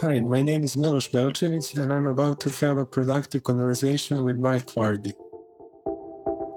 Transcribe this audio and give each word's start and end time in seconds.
Hi, 0.00 0.18
my 0.18 0.40
name 0.40 0.64
is 0.64 0.78
Milos 0.78 1.08
Belcevic, 1.08 1.76
and 1.76 1.92
I'm 1.92 2.06
about 2.06 2.40
to 2.40 2.50
have 2.64 2.78
a 2.78 2.86
productive 2.86 3.44
conversation 3.44 4.24
with 4.24 4.38
Mike 4.38 4.64
Vardy. 4.64 5.12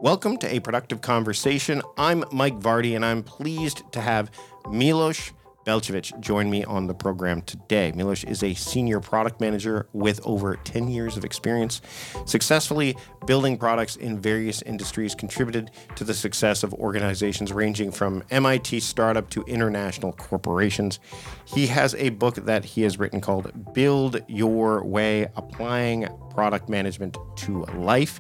Welcome 0.02 0.38
to 0.38 0.48
A 0.48 0.62
Productive 0.62 1.02
Conversation. 1.02 1.82
I'm 1.98 2.24
Mike 2.32 2.58
Vardy, 2.62 2.96
and 2.96 3.04
I'm 3.04 3.22
pleased 3.22 3.84
to 3.92 4.00
have 4.00 4.32
Milos 4.72 5.34
Belcevic 5.66 6.20
joined 6.20 6.52
me 6.52 6.64
on 6.64 6.88
the 6.88 6.94
program 6.94 7.42
today. 7.42 7.92
Milos 7.96 8.24
is 8.24 8.44
a 8.44 8.54
senior 8.54 9.00
product 9.00 9.40
manager 9.40 9.88
with 9.94 10.20
over 10.26 10.56
10 10.58 10.90
years 10.90 11.18
of 11.18 11.24
experience, 11.24 11.82
successfully 12.26 12.98
building 13.26 13.58
products 13.58 13.96
in 13.96 14.20
various 14.20 14.62
industries, 14.64 15.16
contributed 15.16 15.72
to 15.96 16.04
the 16.04 16.14
success 16.14 16.64
of 16.64 16.74
organizations 16.74 17.52
ranging 17.54 17.92
from 17.92 18.24
MIT 18.30 18.80
startup 18.82 19.30
to 19.30 19.44
international 19.44 20.14
corporations. 20.14 21.00
He 21.46 21.68
has 21.68 21.96
a 21.96 22.10
book 22.10 22.36
that 22.36 22.66
he 22.66 22.82
has 22.82 23.00
written 23.00 23.22
called 23.22 23.74
Build 23.74 24.22
Your 24.28 24.84
Way 24.84 25.28
Applying 25.36 26.08
Product 26.32 26.70
Management 26.70 27.18
to 27.38 27.64
Life. 27.76 28.20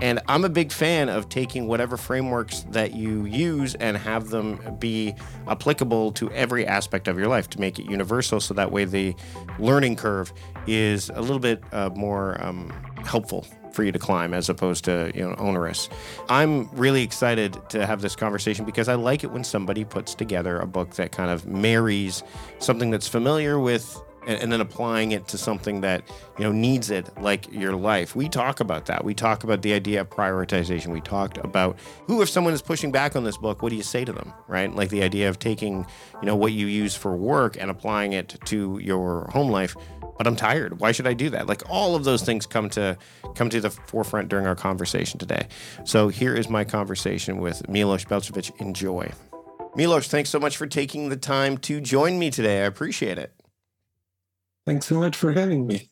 And 0.00 0.20
I'm 0.28 0.44
a 0.44 0.48
big 0.48 0.72
fan 0.72 1.08
of 1.08 1.28
taking 1.28 1.68
whatever 1.68 1.96
frameworks 1.96 2.64
that 2.70 2.94
you 2.94 3.24
use 3.24 3.74
and 3.76 3.96
have 3.96 4.30
them 4.30 4.76
be 4.78 5.14
applicable 5.46 6.12
to 6.12 6.30
every 6.32 6.66
aspect 6.66 7.08
of 7.08 7.18
your 7.18 7.28
life 7.28 7.48
to 7.50 7.60
make 7.60 7.78
it 7.78 7.88
universal 7.88 8.40
so 8.40 8.54
that 8.54 8.72
way 8.72 8.84
the 8.84 9.14
learning 9.58 9.96
curve 9.96 10.32
is 10.66 11.10
a 11.10 11.20
little 11.20 11.38
bit 11.38 11.62
uh, 11.72 11.90
more 11.94 12.42
um, 12.44 12.70
helpful 13.04 13.46
for 13.72 13.84
you 13.84 13.92
to 13.92 13.98
climb 13.98 14.34
as 14.34 14.48
opposed 14.48 14.84
to 14.84 15.10
you 15.14 15.22
know 15.22 15.34
onerous. 15.38 15.88
I'm 16.28 16.68
really 16.72 17.02
excited 17.02 17.56
to 17.70 17.86
have 17.86 18.02
this 18.02 18.14
conversation 18.14 18.64
because 18.64 18.88
I 18.88 18.94
like 18.94 19.24
it 19.24 19.30
when 19.30 19.44
somebody 19.44 19.84
puts 19.84 20.14
together 20.14 20.58
a 20.58 20.66
book 20.66 20.90
that 20.96 21.12
kind 21.12 21.30
of 21.30 21.46
marries 21.46 22.22
something 22.58 22.90
that's 22.90 23.08
familiar 23.08 23.58
with 23.58 24.00
and, 24.26 24.40
and, 24.40 24.52
then 24.52 24.60
applying 24.60 25.12
it 25.12 25.28
to 25.28 25.38
something 25.38 25.80
that 25.80 26.08
you 26.38 26.44
know 26.44 26.52
needs 26.52 26.90
it 26.90 27.08
like 27.20 27.52
your 27.52 27.74
life. 27.74 28.14
We 28.14 28.28
talk 28.28 28.60
about 28.60 28.86
that. 28.86 29.04
We 29.04 29.14
talk 29.14 29.44
about 29.44 29.62
the 29.62 29.72
idea 29.72 30.00
of 30.00 30.10
prioritization. 30.10 30.88
We 30.88 31.00
talked 31.00 31.38
about 31.38 31.78
who 32.06 32.22
if 32.22 32.28
someone 32.28 32.54
is 32.54 32.62
pushing 32.62 32.92
back 32.92 33.16
on 33.16 33.24
this 33.24 33.36
book 33.36 33.62
what 33.62 33.70
do 33.70 33.76
you 33.76 33.82
say 33.82 34.04
to 34.04 34.12
them? 34.12 34.32
Right? 34.48 34.74
Like 34.74 34.90
the 34.90 35.02
idea 35.02 35.28
of 35.28 35.38
taking 35.38 35.86
you 36.20 36.26
know 36.26 36.36
what 36.36 36.52
you 36.52 36.66
use 36.66 36.94
for 36.94 37.16
work 37.16 37.56
and 37.58 37.70
applying 37.70 38.12
it 38.12 38.36
to 38.46 38.78
your 38.82 39.28
home 39.32 39.50
life. 39.50 39.76
But 40.18 40.26
i'm 40.26 40.36
tired. 40.36 40.78
Why 40.78 40.92
should 40.92 41.06
i 41.06 41.14
do 41.14 41.30
that? 41.30 41.46
Like 41.46 41.62
all 41.68 41.96
of 41.96 42.04
those 42.04 42.22
things 42.22 42.46
come 42.46 42.70
to 42.70 42.96
come 43.34 43.50
to 43.50 43.60
the 43.60 43.70
forefront 43.70 44.28
during 44.28 44.46
our 44.46 44.56
conversation 44.56 45.18
today. 45.18 45.48
So 45.84 46.08
here 46.08 46.34
is 46.34 46.48
my 46.48 46.64
conversation 46.64 47.40
with 47.40 47.68
milos 47.68 48.04
belcevic 48.04 48.60
enjoy. 48.60 49.10
Milos 49.74 50.06
thanks 50.08 50.30
so 50.30 50.38
much 50.38 50.56
for 50.56 50.66
taking 50.66 51.08
the 51.08 51.16
time 51.16 51.56
to 51.58 51.80
join 51.80 52.18
me 52.18 52.30
today. 52.30 52.62
I 52.62 52.66
appreciate 52.66 53.18
it 53.18 53.32
Thanks 54.66 54.86
so 54.86 55.00
much 55.00 55.16
for 55.16 55.32
having 55.32 55.66
me. 55.66 55.88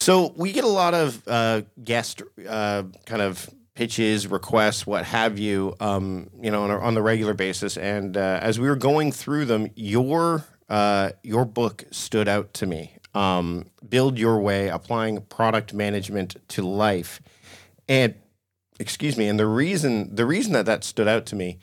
So 0.00 0.34
we 0.36 0.52
get 0.52 0.64
a 0.64 0.68
lot 0.68 0.94
of 0.94 1.22
uh, 1.28 1.62
guest 1.82 2.22
uh, 2.48 2.82
kind 3.06 3.22
of 3.22 3.48
pitches, 3.74 4.26
requests, 4.26 4.86
what 4.86 5.04
have 5.04 5.38
you, 5.38 5.74
um, 5.80 6.28
you 6.40 6.50
know, 6.50 6.64
on, 6.64 6.70
a, 6.70 6.78
on, 6.78 6.94
the 6.94 7.02
regular 7.02 7.34
basis. 7.34 7.76
And 7.76 8.16
uh, 8.16 8.38
as 8.42 8.58
we 8.58 8.68
were 8.68 8.76
going 8.76 9.12
through 9.12 9.46
them, 9.46 9.68
your 9.74 10.44
uh, 10.68 11.10
your 11.22 11.44
book 11.44 11.84
stood 11.90 12.28
out 12.28 12.52
to 12.54 12.66
me. 12.66 12.96
Um, 13.14 13.66
Build 13.88 14.18
your 14.18 14.40
way, 14.40 14.68
applying 14.68 15.20
product 15.22 15.74
management 15.74 16.36
to 16.48 16.62
life, 16.62 17.20
and 17.88 18.14
excuse 18.80 19.16
me. 19.16 19.28
And 19.28 19.38
the 19.38 19.46
reason 19.46 20.14
the 20.14 20.26
reason 20.26 20.52
that 20.54 20.66
that 20.66 20.82
stood 20.82 21.08
out 21.08 21.26
to 21.26 21.36
me 21.36 21.58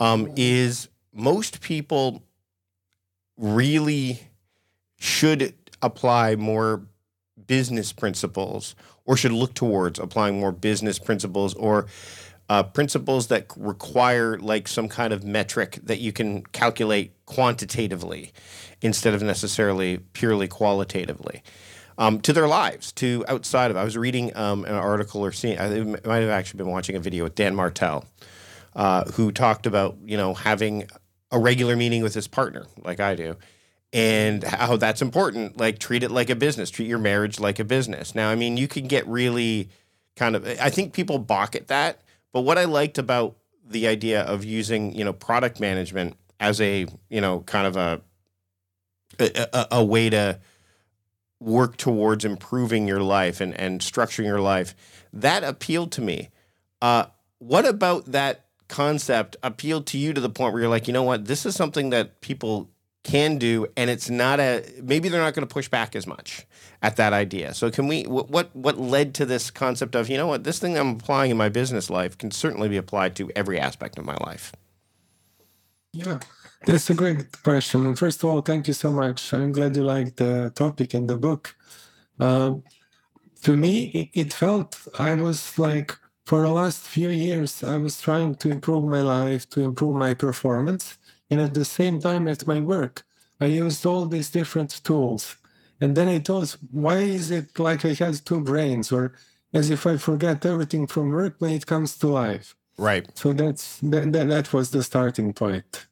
um, 0.00 0.32
is 0.36 0.88
most 1.12 1.60
people 1.62 2.22
really 3.36 4.20
should 4.98 5.54
apply 5.82 6.36
more 6.36 6.82
business 7.46 7.92
principles 7.92 8.74
or 9.04 9.16
should 9.16 9.32
look 9.32 9.54
towards 9.54 9.98
applying 9.98 10.38
more 10.38 10.52
business 10.52 10.98
principles 10.98 11.54
or 11.54 11.86
uh, 12.48 12.62
principles 12.62 13.28
that 13.28 13.46
require 13.56 14.38
like 14.38 14.68
some 14.68 14.88
kind 14.88 15.12
of 15.12 15.24
metric 15.24 15.78
that 15.82 16.00
you 16.00 16.12
can 16.12 16.42
calculate 16.46 17.12
quantitatively 17.24 18.32
instead 18.80 19.14
of 19.14 19.22
necessarily 19.22 19.98
purely 20.12 20.48
qualitatively 20.48 21.42
um, 21.98 22.20
to 22.20 22.32
their 22.32 22.48
lives 22.48 22.92
to 22.92 23.24
outside 23.28 23.70
of 23.70 23.76
i 23.76 23.84
was 23.84 23.96
reading 23.96 24.36
um, 24.36 24.64
an 24.64 24.74
article 24.74 25.24
or 25.24 25.32
seeing 25.32 25.58
i 25.58 25.68
might 26.06 26.18
have 26.18 26.30
actually 26.30 26.58
been 26.58 26.68
watching 26.68 26.96
a 26.96 27.00
video 27.00 27.24
with 27.24 27.34
dan 27.34 27.54
martell 27.54 28.04
uh, 28.74 29.04
who 29.12 29.32
talked 29.32 29.66
about 29.66 29.96
you 30.04 30.16
know 30.16 30.34
having 30.34 30.86
a 31.30 31.38
regular 31.38 31.76
meeting 31.76 32.02
with 32.02 32.12
his 32.12 32.28
partner 32.28 32.66
like 32.84 33.00
i 33.00 33.14
do 33.14 33.36
and 33.92 34.42
how 34.42 34.76
that's 34.76 35.02
important. 35.02 35.58
Like 35.58 35.78
treat 35.78 36.02
it 36.02 36.10
like 36.10 36.30
a 36.30 36.36
business, 36.36 36.70
treat 36.70 36.88
your 36.88 36.98
marriage 36.98 37.38
like 37.38 37.58
a 37.58 37.64
business. 37.64 38.14
Now, 38.14 38.30
I 38.30 38.34
mean, 38.34 38.56
you 38.56 38.68
can 38.68 38.86
get 38.86 39.06
really 39.06 39.68
kind 40.16 40.34
of, 40.34 40.46
I 40.60 40.70
think 40.70 40.92
people 40.92 41.18
balk 41.18 41.54
at 41.54 41.68
that. 41.68 42.00
But 42.32 42.42
what 42.42 42.58
I 42.58 42.64
liked 42.64 42.98
about 42.98 43.36
the 43.68 43.86
idea 43.86 44.22
of 44.22 44.44
using, 44.44 44.94
you 44.94 45.04
know, 45.04 45.12
product 45.12 45.60
management 45.60 46.16
as 46.40 46.60
a, 46.60 46.86
you 47.10 47.20
know, 47.20 47.40
kind 47.40 47.66
of 47.66 47.76
a, 47.76 48.00
a, 49.18 49.66
a 49.72 49.84
way 49.84 50.08
to 50.10 50.40
work 51.38 51.76
towards 51.76 52.24
improving 52.24 52.88
your 52.88 53.00
life 53.00 53.40
and, 53.40 53.52
and 53.54 53.80
structuring 53.80 54.24
your 54.24 54.40
life, 54.40 54.74
that 55.12 55.44
appealed 55.44 55.92
to 55.92 56.00
me. 56.00 56.30
Uh, 56.80 57.04
what 57.38 57.66
about 57.66 58.06
that 58.06 58.46
concept 58.68 59.36
appealed 59.42 59.86
to 59.86 59.98
you 59.98 60.12
to 60.12 60.20
the 60.20 60.30
point 60.30 60.52
where 60.52 60.62
you're 60.62 60.70
like, 60.70 60.86
you 60.86 60.92
know 60.92 61.02
what, 61.02 61.26
this 61.26 61.44
is 61.44 61.54
something 61.54 61.90
that 61.90 62.20
people 62.20 62.70
can 63.04 63.36
do 63.36 63.66
and 63.76 63.90
it's 63.90 64.08
not 64.08 64.38
a 64.38 64.64
maybe 64.82 65.08
they're 65.08 65.20
not 65.20 65.34
going 65.34 65.46
to 65.46 65.52
push 65.52 65.68
back 65.68 65.96
as 65.96 66.06
much 66.06 66.46
at 66.82 66.96
that 66.96 67.12
idea. 67.12 67.54
So 67.54 67.70
can 67.70 67.88
we 67.88 68.04
what 68.04 68.54
what 68.54 68.78
led 68.78 69.14
to 69.14 69.26
this 69.26 69.50
concept 69.50 69.94
of 69.94 70.08
you 70.08 70.16
know 70.16 70.26
what 70.26 70.44
this 70.44 70.58
thing 70.58 70.78
i'm 70.78 70.96
applying 70.96 71.30
in 71.30 71.36
my 71.36 71.48
business 71.48 71.90
life 71.90 72.16
can 72.16 72.30
certainly 72.30 72.68
be 72.68 72.76
applied 72.76 73.16
to 73.16 73.30
every 73.34 73.58
aspect 73.58 73.98
of 73.98 74.04
my 74.04 74.16
life? 74.24 74.52
Yeah 75.92 76.20
that's 76.64 76.88
a 76.90 76.94
great 76.94 77.42
question. 77.42 77.86
And 77.86 77.98
first 77.98 78.22
of 78.22 78.30
all 78.30 78.40
thank 78.40 78.68
you 78.68 78.74
so 78.74 78.92
much. 78.92 79.32
I'm 79.32 79.52
glad 79.52 79.74
you 79.76 79.82
liked 79.82 80.16
the 80.18 80.52
topic 80.54 80.94
and 80.94 81.10
the 81.10 81.16
book. 81.16 81.56
Uh, 82.20 82.54
to 83.42 83.56
me 83.56 83.84
it, 83.88 84.08
it 84.14 84.32
felt 84.32 84.86
i 84.98 85.14
was 85.14 85.58
like 85.58 85.98
for 86.24 86.42
the 86.42 86.48
last 86.48 86.80
few 86.86 87.08
years 87.08 87.62
i 87.62 87.76
was 87.76 88.00
trying 88.00 88.34
to 88.34 88.50
improve 88.50 88.84
my 88.84 89.02
life 89.02 89.48
to 89.48 89.60
improve 89.60 89.94
my 89.96 90.14
performance 90.14 90.96
and 91.32 91.40
at 91.40 91.54
the 91.54 91.64
same 91.64 91.98
time, 91.98 92.28
at 92.28 92.46
my 92.46 92.60
work, 92.60 93.04
I 93.40 93.46
used 93.46 93.86
all 93.86 94.04
these 94.04 94.28
different 94.28 94.84
tools. 94.84 95.36
And 95.80 95.96
then 95.96 96.08
I 96.08 96.18
thought, 96.18 96.56
why 96.70 96.98
is 96.98 97.30
it 97.30 97.58
like 97.58 97.86
I 97.86 97.94
had 97.94 98.24
two 98.26 98.40
brains, 98.40 98.92
or 98.92 99.14
as 99.52 99.70
if 99.70 99.86
I 99.86 99.96
forget 99.96 100.44
everything 100.44 100.86
from 100.86 101.08
work 101.08 101.36
when 101.38 101.52
it 101.52 101.64
comes 101.64 101.96
to 102.00 102.08
life? 102.08 102.54
Right. 102.76 103.06
So 103.14 103.32
that's 103.32 103.78
that, 103.78 104.12
that, 104.12 104.28
that 104.28 104.52
was 104.52 104.72
the 104.72 104.82
starting 104.82 105.32
point. 105.32 105.86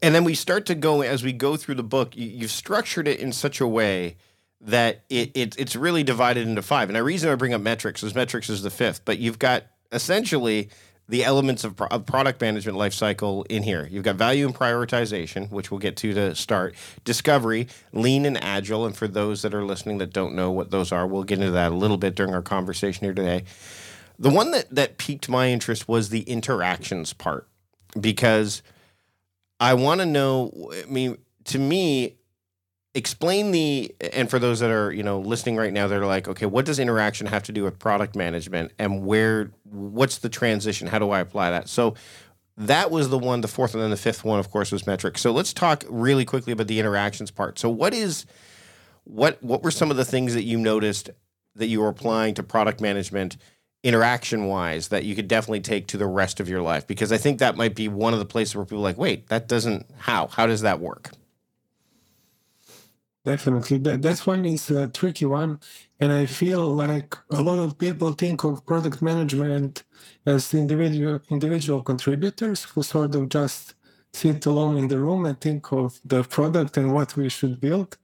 And 0.00 0.14
then 0.14 0.24
we 0.24 0.34
start 0.34 0.64
to 0.66 0.74
go 0.74 1.02
as 1.02 1.22
we 1.22 1.34
go 1.34 1.58
through 1.58 1.76
the 1.76 1.90
book. 1.96 2.16
You, 2.16 2.26
you've 2.26 2.50
structured 2.50 3.06
it 3.06 3.20
in 3.20 3.32
such 3.32 3.60
a 3.60 3.66
way 3.66 4.16
that 4.62 5.04
it, 5.10 5.30
it 5.34 5.58
it's 5.58 5.76
really 5.76 6.02
divided 6.02 6.48
into 6.48 6.62
five. 6.62 6.88
And 6.88 6.96
the 6.96 7.04
reason 7.04 7.30
I 7.30 7.34
bring 7.34 7.54
up 7.54 7.60
metrics 7.60 8.02
is 8.02 8.14
metrics 8.14 8.48
is 8.48 8.62
the 8.62 8.70
fifth, 8.70 9.04
but 9.04 9.18
you've 9.18 9.38
got 9.38 9.64
essentially 9.92 10.70
the 11.12 11.24
elements 11.24 11.62
of, 11.62 11.76
pro- 11.76 11.88
of 11.88 12.06
product 12.06 12.40
management 12.40 12.78
lifecycle 12.78 13.44
in 13.50 13.62
here. 13.62 13.86
You've 13.90 14.02
got 14.02 14.16
value 14.16 14.46
and 14.46 14.54
prioritization, 14.54 15.50
which 15.50 15.70
we'll 15.70 15.78
get 15.78 15.94
to 15.98 16.14
to 16.14 16.34
start. 16.34 16.74
Discovery, 17.04 17.68
lean 17.92 18.24
and 18.24 18.42
agile. 18.42 18.86
And 18.86 18.96
for 18.96 19.06
those 19.06 19.42
that 19.42 19.52
are 19.52 19.62
listening 19.62 19.98
that 19.98 20.14
don't 20.14 20.34
know 20.34 20.50
what 20.50 20.70
those 20.70 20.90
are, 20.90 21.06
we'll 21.06 21.24
get 21.24 21.38
into 21.38 21.50
that 21.50 21.70
a 21.70 21.74
little 21.74 21.98
bit 21.98 22.14
during 22.14 22.32
our 22.32 22.40
conversation 22.40 23.04
here 23.04 23.12
today. 23.12 23.44
The 24.18 24.30
one 24.30 24.52
that, 24.52 24.74
that 24.74 24.96
piqued 24.96 25.28
my 25.28 25.50
interest 25.50 25.86
was 25.86 26.08
the 26.08 26.22
interactions 26.22 27.12
part 27.12 27.46
because 28.00 28.62
I 29.60 29.74
want 29.74 30.00
to 30.00 30.06
know. 30.06 30.70
I 30.72 30.86
mean, 30.86 31.18
to 31.44 31.58
me, 31.58 32.16
explain 32.94 33.52
the 33.52 33.94
and 34.12 34.28
for 34.28 34.38
those 34.38 34.60
that 34.60 34.70
are 34.70 34.92
you 34.92 35.02
know 35.02 35.18
listening 35.18 35.56
right 35.56 35.72
now 35.72 35.86
they're 35.88 36.04
like 36.04 36.28
okay 36.28 36.44
what 36.44 36.66
does 36.66 36.78
interaction 36.78 37.26
have 37.26 37.42
to 37.42 37.50
do 37.50 37.64
with 37.64 37.78
product 37.78 38.14
management 38.14 38.70
and 38.78 39.06
where 39.06 39.50
what's 39.72 40.18
the 40.18 40.28
transition? 40.28 40.86
How 40.86 40.98
do 40.98 41.10
i 41.10 41.20
apply 41.20 41.50
that? 41.50 41.68
So 41.68 41.94
that 42.56 42.90
was 42.90 43.08
the 43.08 43.18
one 43.18 43.40
the 43.40 43.48
fourth 43.48 43.74
and 43.74 43.82
then 43.82 43.90
the 43.90 43.96
fifth 43.96 44.24
one 44.24 44.38
of 44.38 44.50
course 44.50 44.70
was 44.70 44.86
metrics. 44.86 45.20
So 45.20 45.32
let's 45.32 45.52
talk 45.52 45.84
really 45.88 46.24
quickly 46.24 46.52
about 46.52 46.66
the 46.66 46.78
interactions 46.78 47.30
part. 47.30 47.58
So 47.58 47.70
what 47.70 47.94
is 47.94 48.26
what 49.04 49.42
what 49.42 49.62
were 49.62 49.70
some 49.70 49.90
of 49.90 49.96
the 49.96 50.04
things 50.04 50.34
that 50.34 50.44
you 50.44 50.58
noticed 50.58 51.10
that 51.54 51.66
you 51.66 51.80
were 51.80 51.88
applying 51.88 52.34
to 52.34 52.42
product 52.42 52.80
management 52.80 53.36
interaction 53.82 54.46
wise 54.46 54.88
that 54.88 55.04
you 55.04 55.16
could 55.16 55.26
definitely 55.26 55.60
take 55.60 55.88
to 55.88 55.96
the 55.96 56.06
rest 56.06 56.40
of 56.40 56.48
your 56.48 56.60
life? 56.60 56.86
Because 56.86 57.10
i 57.10 57.16
think 57.16 57.38
that 57.38 57.56
might 57.56 57.74
be 57.74 57.88
one 57.88 58.12
of 58.12 58.18
the 58.18 58.26
places 58.26 58.54
where 58.54 58.64
people 58.64 58.82
like 58.82 58.98
wait 58.98 59.28
that 59.28 59.48
doesn't 59.48 59.86
how? 59.98 60.26
How 60.26 60.46
does 60.46 60.60
that 60.60 60.80
work 60.80 61.10
Definitely. 63.24 63.78
That, 63.78 64.02
that's 64.02 64.26
one 64.26 64.44
is 64.44 64.68
a 64.70 64.88
tricky 64.88 65.26
one. 65.26 65.60
And 66.00 66.12
I 66.12 66.26
feel 66.26 66.66
like 66.74 67.16
a 67.30 67.40
lot 67.40 67.58
of 67.60 67.78
people 67.78 68.12
think 68.12 68.42
of 68.44 68.66
product 68.66 69.00
management 69.00 69.84
as 70.26 70.52
individual 70.54 71.20
individual 71.30 71.82
contributors 71.82 72.64
who 72.64 72.82
sort 72.82 73.14
of 73.14 73.28
just 73.28 73.74
sit 74.12 74.44
alone 74.46 74.76
in 74.76 74.88
the 74.88 74.98
room 74.98 75.24
and 75.26 75.40
think 75.40 75.72
of 75.72 76.00
the 76.04 76.22
product 76.24 76.76
and 76.76 76.92
what 76.92 77.16
we 77.16 77.28
should 77.28 77.60
build. 77.60 77.96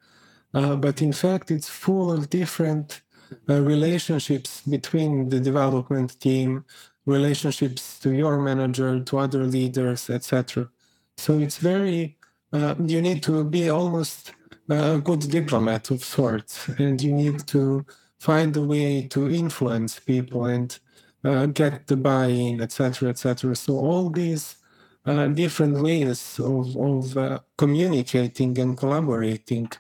uh, 0.55 0.77
but 0.77 1.03
in 1.03 1.13
fact, 1.13 1.51
it's 1.51 1.69
full 1.69 2.13
of 2.13 2.31
different 2.31 3.03
uh, 3.49 3.61
relationships 3.63 4.63
between 4.63 5.29
the 5.31 5.41
development 5.41 6.19
team, 6.21 6.65
relationships 7.07 7.99
to 8.01 8.13
your 8.13 8.39
manager, 8.41 9.01
to 9.01 9.19
other 9.19 9.45
leaders, 9.45 10.11
etc. 10.11 10.71
So 11.17 11.39
it's 11.39 11.59
very, 11.59 12.19
uh, 12.53 12.75
you 12.85 13.03
need 13.03 13.23
to 13.25 13.45
be 13.45 13.69
almost 13.71 14.33
a 14.69 14.99
good 14.99 15.21
diplomat 15.31 15.91
of 15.91 16.05
sorts, 16.05 16.69
and 16.69 17.01
you 17.03 17.13
need 17.13 17.47
to 17.49 17.87
find 18.19 18.57
a 18.57 18.63
way 18.63 19.07
to 19.09 19.31
influence 19.31 19.99
people 20.01 20.45
and 20.47 20.79
uh, 21.25 21.47
get 21.47 21.87
the 21.87 21.97
buy-in, 21.97 22.61
etc., 22.61 23.11
etc. 23.11 23.55
So 23.57 23.75
all 23.75 24.11
these 24.11 24.57
uh, 25.07 25.29
different 25.29 25.83
ways 25.83 26.39
of, 26.39 26.77
of 26.77 27.17
uh, 27.17 27.39
communicating 27.57 28.59
and 28.59 28.77
collaborating 28.77 29.71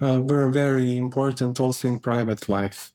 uh, 0.00 0.20
were 0.22 0.50
very 0.50 0.96
important 0.96 1.60
also 1.60 1.88
in 1.88 1.98
private 1.98 2.48
life. 2.48 2.92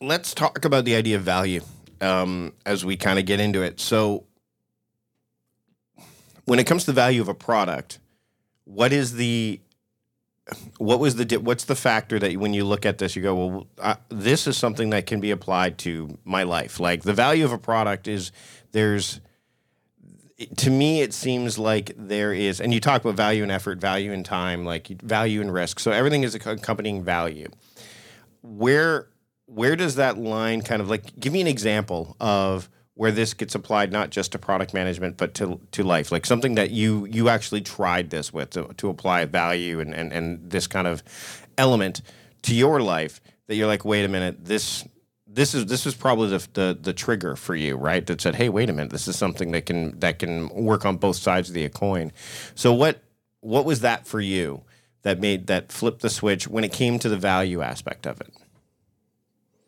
Let's 0.00 0.34
talk 0.34 0.64
about 0.64 0.84
the 0.84 0.94
idea 0.94 1.16
of 1.16 1.22
value 1.22 1.62
um, 2.00 2.52
as 2.66 2.84
we 2.84 2.96
kind 2.96 3.18
of 3.18 3.26
get 3.26 3.40
into 3.40 3.62
it. 3.62 3.80
So, 3.80 4.24
when 6.44 6.58
it 6.58 6.66
comes 6.66 6.84
to 6.84 6.92
the 6.92 7.00
value 7.00 7.22
of 7.22 7.28
a 7.28 7.34
product, 7.34 7.98
what 8.64 8.92
is 8.92 9.14
the 9.14 9.60
what 10.76 11.00
was 11.00 11.16
the 11.16 11.36
what's 11.38 11.64
the 11.64 11.74
factor 11.74 12.18
that 12.18 12.36
when 12.36 12.52
you 12.52 12.64
look 12.64 12.84
at 12.84 12.98
this 12.98 13.16
you 13.16 13.22
go 13.22 13.34
well 13.34 13.66
this 14.10 14.46
is 14.46 14.56
something 14.56 14.90
that 14.90 15.06
can 15.06 15.20
be 15.20 15.30
applied 15.30 15.78
to 15.78 16.18
my 16.24 16.42
life. 16.42 16.78
Like 16.78 17.02
the 17.02 17.14
value 17.14 17.44
of 17.44 17.52
a 17.52 17.58
product 17.58 18.08
is 18.08 18.30
there's 18.72 19.20
to 20.56 20.70
me 20.70 21.00
it 21.00 21.14
seems 21.14 21.58
like 21.58 21.92
there 21.96 22.32
is 22.32 22.60
and 22.60 22.74
you 22.74 22.80
talk 22.80 23.00
about 23.00 23.14
value 23.14 23.42
and 23.42 23.52
effort 23.52 23.78
value 23.78 24.12
and 24.12 24.24
time 24.24 24.64
like 24.64 24.88
value 25.00 25.40
and 25.40 25.52
risk. 25.52 25.78
So 25.80 25.92
everything 25.92 26.24
is 26.24 26.34
accompanying 26.34 27.02
value. 27.02 27.48
Where 28.42 29.08
where 29.46 29.76
does 29.76 29.94
that 29.96 30.18
line 30.18 30.60
kind 30.60 30.82
of 30.82 30.90
like 30.90 31.18
give 31.18 31.32
me 31.32 31.40
an 31.40 31.46
example 31.46 32.16
of 32.20 32.68
where 32.94 33.10
this 33.10 33.34
gets 33.34 33.54
applied 33.54 33.90
not 33.90 34.10
just 34.10 34.32
to 34.32 34.38
product 34.38 34.72
management 34.72 35.16
but 35.16 35.34
to 35.34 35.60
to 35.72 35.82
life. 35.82 36.12
Like 36.12 36.26
something 36.26 36.54
that 36.54 36.70
you 36.70 37.06
you 37.06 37.28
actually 37.28 37.60
tried 37.60 38.10
this 38.10 38.32
with 38.32 38.50
to, 38.50 38.72
to 38.76 38.88
apply 38.88 39.24
value 39.26 39.80
and, 39.80 39.94
and 39.94 40.12
and 40.12 40.50
this 40.50 40.66
kind 40.66 40.86
of 40.86 41.02
element 41.58 42.02
to 42.42 42.54
your 42.54 42.80
life 42.80 43.20
that 43.46 43.56
you're 43.56 43.66
like 43.66 43.84
wait 43.84 44.04
a 44.04 44.08
minute 44.08 44.44
this 44.44 44.84
this 45.26 45.54
is 45.54 45.66
this 45.66 45.86
is 45.86 45.94
probably 45.94 46.28
the, 46.30 46.48
the, 46.52 46.78
the 46.80 46.92
trigger 46.92 47.34
for 47.36 47.56
you 47.56 47.76
right? 47.76 48.06
That 48.06 48.20
said 48.20 48.36
hey 48.36 48.48
wait 48.48 48.70
a 48.70 48.72
minute 48.72 48.90
this 48.90 49.08
is 49.08 49.16
something 49.16 49.50
that 49.52 49.66
can 49.66 49.98
that 49.98 50.20
can 50.20 50.48
work 50.48 50.84
on 50.84 50.96
both 50.96 51.16
sides 51.16 51.48
of 51.48 51.54
the 51.54 51.68
coin. 51.68 52.12
So 52.54 52.72
what 52.72 53.02
what 53.40 53.64
was 53.64 53.80
that 53.80 54.06
for 54.06 54.20
you 54.20 54.62
that 55.02 55.20
made 55.20 55.48
that 55.48 55.70
flip 55.70 55.98
the 55.98 56.08
switch 56.08 56.48
when 56.48 56.64
it 56.64 56.72
came 56.72 56.98
to 56.98 57.08
the 57.08 57.18
value 57.18 57.60
aspect 57.60 58.06
of 58.06 58.20
it 58.20 58.32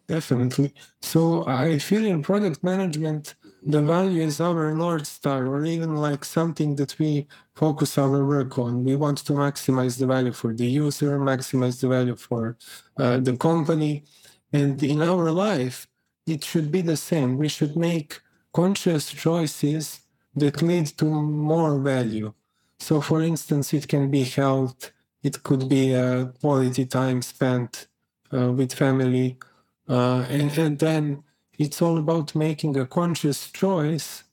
Definitely. 0.09 0.73
So 1.03 1.45
I 1.49 1.79
feel 1.79 2.05
in 2.05 2.23
product 2.23 2.63
management, 2.63 3.35
the 3.65 3.83
value 3.83 4.23
is 4.23 4.41
our 4.41 4.73
North 4.73 5.07
Star, 5.07 5.47
or 5.49 5.65
even 5.65 5.97
like 5.97 6.25
something 6.25 6.77
that 6.77 6.97
we 7.01 7.27
focus 7.57 7.99
our 7.99 8.25
work 8.25 8.57
on. 8.57 8.85
We 8.85 8.95
want 8.95 9.19
to 9.27 9.33
maximize 9.33 9.99
the 9.99 10.07
value 10.07 10.33
for 10.33 10.55
the 10.55 10.67
user, 10.67 11.19
maximize 11.19 11.81
the 11.81 11.89
value 11.89 12.15
for 12.15 12.57
uh, 12.97 13.19
the 13.19 13.37
company. 13.37 14.05
And 14.53 14.81
in 14.81 15.03
our 15.03 15.33
life, 15.33 15.89
it 16.25 16.45
should 16.45 16.71
be 16.71 16.83
the 16.83 16.97
same. 16.97 17.37
We 17.37 17.49
should 17.49 17.77
make 17.77 18.21
conscious 18.55 19.11
choices 19.11 20.01
that 20.37 20.63
lead 20.63 20.87
to 20.99 21.05
more 21.05 21.81
value. 21.81 22.33
So, 22.79 23.01
for 23.01 23.23
instance, 23.23 23.75
it 23.75 23.89
can 23.89 24.09
be 24.11 24.23
health, 24.23 24.93
it 25.25 25.43
could 25.43 25.69
be 25.69 25.95
uh, 25.97 26.27
quality 26.41 26.87
time 26.87 27.23
spent 27.23 27.89
uh, 28.33 28.53
with 28.53 28.73
family 28.73 29.39
uh, 29.89 30.27
and, 30.29 30.57
and 30.59 30.79
then 30.79 31.23
it's 31.59 31.81
all 31.81 31.99
about 31.99 32.35
making 32.35 32.77
a 32.77 32.87
conscious 32.87 33.51
choice 33.51 34.25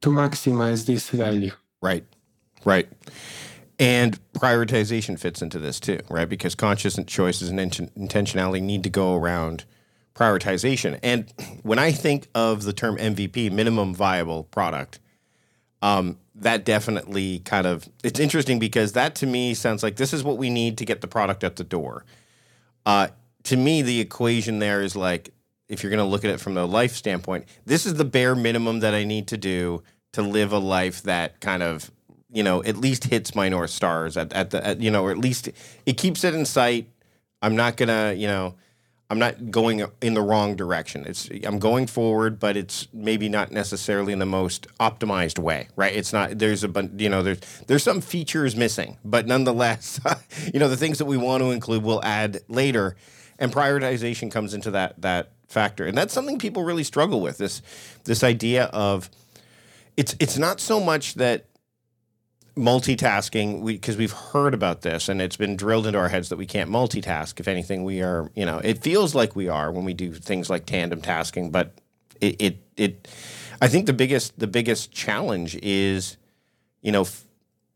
to 0.00 0.10
maximize 0.10 0.86
this 0.86 1.10
value. 1.10 1.52
Right, 1.80 2.04
right. 2.64 2.88
And 3.78 4.18
prioritization 4.32 5.18
fits 5.18 5.40
into 5.42 5.58
this 5.58 5.78
too, 5.78 6.00
right? 6.08 6.28
Because 6.28 6.54
conscious 6.54 6.98
choices 7.06 7.48
and 7.48 7.58
intentionality 7.58 8.62
need 8.62 8.82
to 8.84 8.90
go 8.90 9.14
around 9.14 9.64
prioritization. 10.14 10.98
And 11.02 11.32
when 11.62 11.78
I 11.78 11.92
think 11.92 12.28
of 12.34 12.64
the 12.64 12.72
term 12.72 12.96
MVP, 12.96 13.52
minimum 13.52 13.94
viable 13.94 14.44
product, 14.44 14.98
um, 15.80 16.18
that 16.34 16.64
definitely 16.64 17.40
kind 17.40 17.66
of 17.66 17.88
it's 18.02 18.18
interesting 18.18 18.58
because 18.58 18.92
that 18.92 19.14
to 19.16 19.26
me 19.26 19.54
sounds 19.54 19.82
like 19.82 19.96
this 19.96 20.12
is 20.12 20.24
what 20.24 20.36
we 20.36 20.50
need 20.50 20.78
to 20.78 20.84
get 20.84 21.00
the 21.00 21.08
product 21.08 21.44
at 21.44 21.56
the 21.56 21.64
door. 21.64 22.04
Uh, 22.84 23.08
to 23.48 23.56
me, 23.56 23.80
the 23.80 23.98
equation 23.98 24.58
there 24.58 24.82
is 24.82 24.94
like, 24.94 25.30
if 25.68 25.82
you're 25.82 25.88
going 25.88 26.04
to 26.04 26.04
look 26.04 26.22
at 26.22 26.30
it 26.30 26.38
from 26.38 26.52
the 26.52 26.66
life 26.66 26.92
standpoint, 26.92 27.46
this 27.64 27.86
is 27.86 27.94
the 27.94 28.04
bare 28.04 28.34
minimum 28.34 28.80
that 28.80 28.92
I 28.92 29.04
need 29.04 29.26
to 29.28 29.38
do 29.38 29.82
to 30.12 30.20
live 30.20 30.52
a 30.52 30.58
life 30.58 31.02
that 31.04 31.40
kind 31.40 31.62
of, 31.62 31.90
you 32.30 32.42
know, 32.42 32.62
at 32.62 32.76
least 32.76 33.04
hits 33.04 33.34
my 33.34 33.48
North 33.48 33.70
Stars 33.70 34.18
at, 34.18 34.34
at 34.34 34.50
the, 34.50 34.66
at, 34.66 34.80
you 34.80 34.90
know, 34.90 35.02
or 35.02 35.10
at 35.10 35.16
least 35.16 35.48
it 35.86 35.96
keeps 35.96 36.24
it 36.24 36.34
in 36.34 36.44
sight. 36.44 36.90
I'm 37.40 37.56
not 37.56 37.78
going 37.78 37.88
to, 37.88 38.14
you 38.14 38.26
know, 38.26 38.54
I'm 39.08 39.18
not 39.18 39.50
going 39.50 39.82
in 40.02 40.12
the 40.12 40.20
wrong 40.20 40.54
direction. 40.54 41.06
It's 41.06 41.30
I'm 41.42 41.58
going 41.58 41.86
forward, 41.86 42.38
but 42.38 42.54
it's 42.58 42.88
maybe 42.92 43.30
not 43.30 43.50
necessarily 43.50 44.12
in 44.12 44.18
the 44.18 44.26
most 44.26 44.66
optimized 44.78 45.38
way, 45.38 45.68
right? 45.76 45.96
It's 45.96 46.12
not 46.12 46.38
there's 46.38 46.62
a 46.64 46.90
you 46.98 47.08
know 47.08 47.22
there's 47.22 47.40
there's 47.66 47.82
some 47.82 48.02
features 48.02 48.54
missing, 48.54 48.98
but 49.06 49.26
nonetheless, 49.26 49.98
you 50.52 50.60
know 50.60 50.68
the 50.68 50.76
things 50.76 50.98
that 50.98 51.06
we 51.06 51.16
want 51.16 51.42
to 51.42 51.52
include 51.52 51.84
we'll 51.84 52.04
add 52.04 52.42
later 52.48 52.96
and 53.38 53.52
prioritization 53.52 54.30
comes 54.30 54.54
into 54.54 54.70
that 54.72 55.00
that 55.00 55.30
factor, 55.48 55.86
and 55.86 55.96
that's 55.96 56.12
something 56.12 56.38
people 56.38 56.62
really 56.62 56.84
struggle 56.84 57.20
with 57.20 57.38
this 57.38 57.62
this 58.04 58.22
idea 58.22 58.64
of 58.66 59.10
it's 59.96 60.14
it's 60.18 60.38
not 60.38 60.60
so 60.60 60.80
much 60.80 61.14
that 61.14 61.46
multitasking 62.56 63.64
because 63.64 63.96
we, 63.96 64.02
have 64.02 64.12
heard 64.12 64.52
about 64.52 64.82
this 64.82 65.08
and 65.08 65.22
it's 65.22 65.36
been 65.36 65.54
drilled 65.54 65.86
into 65.86 65.96
our 65.96 66.08
heads 66.08 66.28
that 66.28 66.36
we 66.36 66.46
can't 66.46 66.68
multitask. 66.68 67.38
If 67.38 67.46
anything 67.46 67.84
we 67.84 68.02
are 68.02 68.30
you 68.34 68.44
know 68.44 68.58
it 68.58 68.82
feels 68.82 69.14
like 69.14 69.36
we 69.36 69.48
are 69.48 69.70
when 69.70 69.84
we 69.84 69.94
do 69.94 70.12
things 70.12 70.50
like 70.50 70.66
tandem 70.66 71.00
tasking 71.00 71.50
but 71.52 71.78
it 72.20 72.36
it, 72.40 72.56
it 72.76 73.08
i 73.62 73.68
think 73.68 73.86
the 73.86 73.92
biggest 73.92 74.36
the 74.40 74.48
biggest 74.48 74.90
challenge 74.90 75.54
is 75.62 76.16
you 76.82 76.90
know 76.90 77.02
f- 77.02 77.24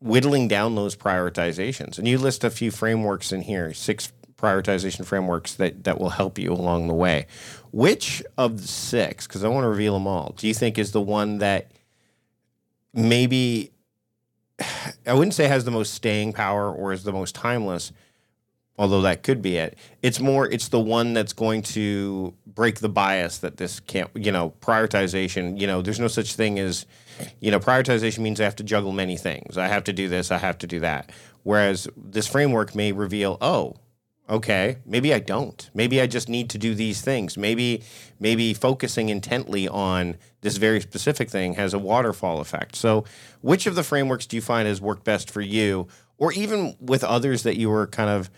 whittling 0.03 0.49
down 0.49 0.75
those 0.75 0.97
prioritizations. 0.97 1.99
And 1.99 2.09
you 2.09 2.19
list 2.19 2.45
a 2.45 2.51
few 2.51 2.71
frameworks 2.71 3.33
in 3.33 3.43
here 3.43 3.73
six 3.73 4.13
prioritization 4.43 5.07
frameworks 5.07 5.55
that, 5.55 5.85
that 5.85 6.01
will 6.01 6.11
help 6.11 6.39
you 6.39 6.53
along 6.53 6.89
the 6.89 6.95
way. 6.95 7.27
Which 7.71 8.23
of 8.37 8.61
the 8.61 8.69
six, 8.69 9.27
because 9.27 9.45
I 9.45 9.49
want 9.49 9.65
to 9.65 9.69
reveal 9.69 9.95
them 9.95 10.07
all, 10.07 10.35
do 10.37 10.49
you 10.49 10.55
think 10.55 10.79
is 10.79 10.93
the 10.93 11.01
one 11.01 11.39
that 11.39 11.71
maybe, 12.93 13.71
I 15.07 15.15
wouldn't 15.15 15.35
say 15.35 15.47
has 15.47 15.65
the 15.65 15.71
most 15.71 15.95
staying 15.95 16.33
power 16.33 16.71
or 16.71 16.93
is 16.93 17.05
the 17.05 17.13
most 17.13 17.35
timeless, 17.35 17.93
although 18.79 19.03
that 19.03 19.23
could 19.23 19.43
be 19.43 19.57
it. 19.57 19.79
It's 20.03 20.19
more, 20.19 20.51
it's 20.51 20.69
the 20.69 20.81
one 20.81 21.15
that's 21.15 21.33
going 21.33 21.63
to 21.63 22.35
break 22.47 22.81
the 22.81 22.89
bias 22.89 23.39
that 23.39 23.57
this 23.57 23.81
can't, 23.81 24.11
you 24.15 24.33
know, 24.33 24.53
prioritization, 24.61 25.59
you 25.61 25.67
know, 25.67 25.83
there's 25.83 26.01
no 26.01 26.09
such 26.09 26.35
thing 26.35 26.59
as, 26.59 26.85
you 27.41 27.51
know, 27.51 27.61
prioritization 27.61 28.19
means 28.19 28.41
I 28.41 28.45
have 28.45 28.57
to 28.57 28.65
juggle 28.65 28.93
many 28.93 29.17
things. 29.17 29.57
I 29.57 29.69
have 29.69 29.85
to 29.85 29.93
do 29.93 30.09
this, 30.09 30.31
I 30.31 30.39
have 30.39 30.59
to 30.59 30.67
do 30.67 30.81
that. 30.81 31.13
Whereas 31.45 31.89
this 31.97 32.27
framework 32.27 32.75
may 32.75 32.93
reveal, 32.93 33.39
oh, 33.41 33.77
okay 34.29 34.79
maybe 34.87 35.13
i 35.13 35.19
don't. 35.19 35.71
Maybe 35.75 36.01
i 36.01 36.07
just 36.07 36.29
need 36.29 36.51
to 36.51 36.59
do 36.59 36.75
these 36.75 37.01
things. 37.01 37.37
Maybe 37.37 37.83
maybe 38.21 38.55
focusing 38.55 39.09
intently 39.09 39.69
on 39.69 40.17
this 40.43 40.57
very 40.57 40.81
specific 40.81 41.31
thing 41.31 41.55
has 41.55 41.75
a 41.75 41.79
waterfall 41.79 42.41
effect. 42.41 42.77
So 42.77 43.05
which 43.41 43.67
of 43.67 43.75
the 43.75 43.83
frameworks 43.83 44.27
do 44.27 44.37
you 44.37 44.43
find 44.43 44.69
has 44.69 44.81
worked 44.81 45.05
best 45.05 45.31
for 45.31 45.41
you? 45.41 45.89
Or 46.19 46.33
even 46.33 46.77
with 46.81 47.03
others 47.03 47.43
that 47.43 47.57
you 47.57 47.71
were 47.71 47.87
kind 47.87 48.11
of 48.11 48.31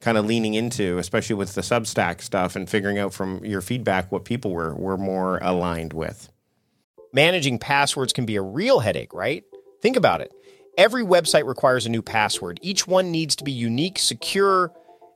kind 0.00 0.18
of 0.18 0.26
leaning 0.26 0.54
into 0.54 0.98
especially 0.98 1.36
with 1.36 1.54
the 1.54 1.60
substack 1.60 2.20
stuff 2.20 2.56
and 2.56 2.68
figuring 2.68 2.98
out 2.98 3.14
from 3.14 3.44
your 3.44 3.60
feedback 3.60 4.10
what 4.10 4.24
people 4.24 4.50
were 4.50 4.74
were 4.74 4.98
more 4.98 5.38
aligned 5.38 5.92
with. 5.92 6.28
Managing 7.12 7.58
passwords 7.58 8.12
can 8.12 8.26
be 8.26 8.36
a 8.36 8.42
real 8.42 8.80
headache 8.80 9.12
right? 9.12 9.44
Think 9.80 9.96
about 9.96 10.20
it. 10.20 10.32
Every 10.78 11.04
website 11.04 11.46
requires 11.46 11.84
a 11.84 11.90
new 11.90 12.00
password. 12.00 12.58
Each 12.62 12.86
one 12.86 13.10
needs 13.10 13.36
to 13.36 13.44
be 13.44 13.52
unique 13.52 13.98
secure 13.98 14.72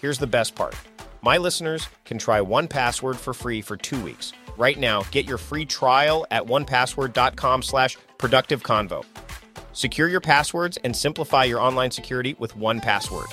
Here's 0.00 0.18
the 0.18 0.26
best 0.26 0.54
part. 0.54 0.74
My 1.22 1.38
listeners 1.38 1.88
can 2.04 2.18
try 2.18 2.40
1Password 2.40 3.16
for 3.16 3.34
free 3.34 3.62
for 3.62 3.76
2 3.76 4.04
weeks. 4.04 4.32
Right 4.56 4.78
now, 4.78 5.02
get 5.10 5.26
your 5.26 5.38
free 5.38 5.66
trial 5.66 6.24
at 6.30 6.44
onepassword.com/productiveconvo. 6.44 9.04
Secure 9.72 10.08
your 10.08 10.20
passwords 10.20 10.78
and 10.84 10.96
simplify 10.96 11.44
your 11.44 11.60
online 11.60 11.90
security 11.90 12.36
with 12.38 12.56
1Password. 12.56 13.26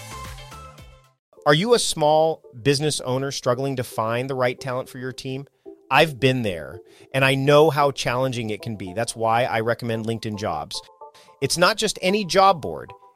Are 1.45 1.53
you 1.53 1.73
a 1.73 1.79
small 1.79 2.41
business 2.61 3.01
owner 3.01 3.31
struggling 3.31 3.75
to 3.75 3.83
find 3.83 4.29
the 4.29 4.35
right 4.35 4.59
talent 4.59 4.89
for 4.89 4.97
your 4.97 5.11
team? 5.11 5.45
I've 5.91 6.19
been 6.19 6.41
there 6.41 6.79
and 7.13 7.23
I 7.23 7.35
know 7.35 7.69
how 7.69 7.91
challenging 7.91 8.49
it 8.49 8.61
can 8.61 8.77
be. 8.77 8.93
That's 8.93 9.15
why 9.15 9.43
I 9.43 9.59
recommend 9.59 10.05
LinkedIn 10.05 10.37
Jobs. 10.37 10.81
It's 11.41 11.57
not 11.57 11.77
just 11.77 11.99
any 12.01 12.25
job 12.25 12.61
board, 12.61 12.91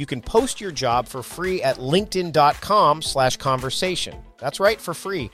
you 0.00 0.06
can 0.06 0.22
post 0.22 0.62
your 0.62 0.70
job 0.70 1.06
for 1.06 1.22
free 1.22 1.62
at 1.62 1.76
linkedin.com 1.76 3.02
slash 3.02 3.36
conversation. 3.36 4.16
That's 4.38 4.58
right, 4.58 4.80
for 4.80 4.94
free. 4.94 5.30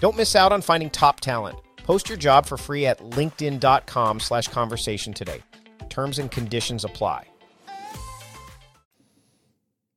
Don't 0.00 0.16
miss 0.16 0.34
out 0.34 0.50
on 0.50 0.60
finding 0.60 0.90
top 0.90 1.20
talent. 1.20 1.56
Post 1.76 2.08
your 2.08 2.18
job 2.18 2.44
for 2.44 2.56
free 2.56 2.84
at 2.84 2.98
linkedin.com 2.98 4.18
slash 4.18 4.48
conversation 4.48 5.14
today. 5.14 5.40
Terms 5.88 6.18
and 6.18 6.32
conditions 6.32 6.84
apply. 6.84 7.28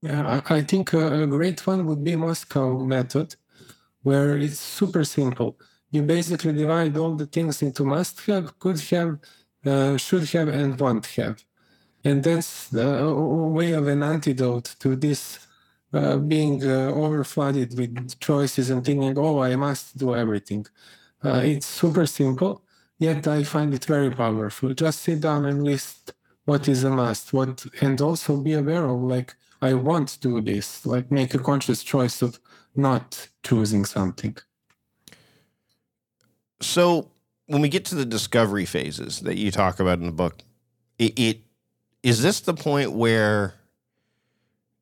Yeah, 0.04 0.42
I, 0.48 0.62
think 0.62 0.94
a, 0.94 1.24
a 1.24 1.28
great 1.28 1.66
one 1.66 1.88
would 1.88 2.04
be 2.04 2.12
MoSCoW 2.12 2.86
method 2.86 3.36
where 4.04 4.38
it's 4.38 4.60
super 4.60 5.04
simple. 5.04 5.58
You 5.90 6.04
basically 6.04 6.54
divide 6.54 6.96
all 6.96 7.16
the 7.16 7.26
things 7.26 7.64
into 7.64 7.86
must 7.86 8.22
have, 8.28 8.60
could 8.60 8.80
have, 8.82 9.18
uh, 9.66 9.98
should 9.98 10.30
have, 10.30 10.48
and 10.48 10.80
want 10.80 11.08
have. 11.08 11.44
And 12.04 12.24
that's 12.24 12.74
a 12.74 13.14
way 13.14 13.74
of 13.74 13.88
an 13.88 14.02
antidote 14.04 14.76
to 14.80 14.96
this 14.96 15.48
uh, 15.94 16.18
being 16.18 16.64
uh, 16.64 16.92
overflooded 16.94 17.78
with 17.78 18.20
choices 18.20 18.70
and 18.70 18.84
thinking, 18.84 19.18
oh, 19.18 19.40
I 19.40 19.56
must 19.56 19.98
do 19.98 20.16
everything. 20.16 20.66
Uh, 21.24 21.42
it's 21.44 21.68
super 21.68 22.06
simple, 22.06 22.64
yet 22.98 23.28
I 23.28 23.44
find 23.44 23.74
it 23.74 23.86
very 23.86 24.10
powerful. 24.10 24.74
Just 24.74 25.02
sit 25.02 25.22
down 25.22 25.46
and 25.46 25.64
list 25.64 26.14
what 26.46 26.68
is 26.68 26.84
a 26.84 26.90
must, 26.90 27.34
what, 27.34 27.66
and 27.82 28.02
also 28.02 28.38
be 28.38 28.54
aware 28.54 28.86
of 28.86 29.02
like, 29.02 29.36
I 29.62 29.76
want 29.76 30.08
to 30.10 30.20
do 30.20 30.42
this, 30.42 30.86
like 30.86 31.12
make 31.12 31.36
a 31.36 31.40
conscious 31.40 31.84
choice 31.84 32.24
of 32.24 32.40
not 32.76 33.28
choosing 33.44 33.86
something. 33.86 34.36
So 36.62 37.12
when 37.46 37.62
we 37.62 37.70
get 37.70 37.86
to 37.86 37.96
the 37.96 38.06
discovery 38.06 38.66
phases 38.66 39.20
that 39.22 39.38
you 39.38 39.52
talk 39.52 39.80
about 39.80 40.00
in 40.00 40.06
the 40.06 40.12
book, 40.12 40.42
it, 40.98 41.20
it 41.20 41.42
is 42.04 42.22
this 42.22 42.42
the 42.42 42.54
point 42.54 42.92
where 42.92 43.54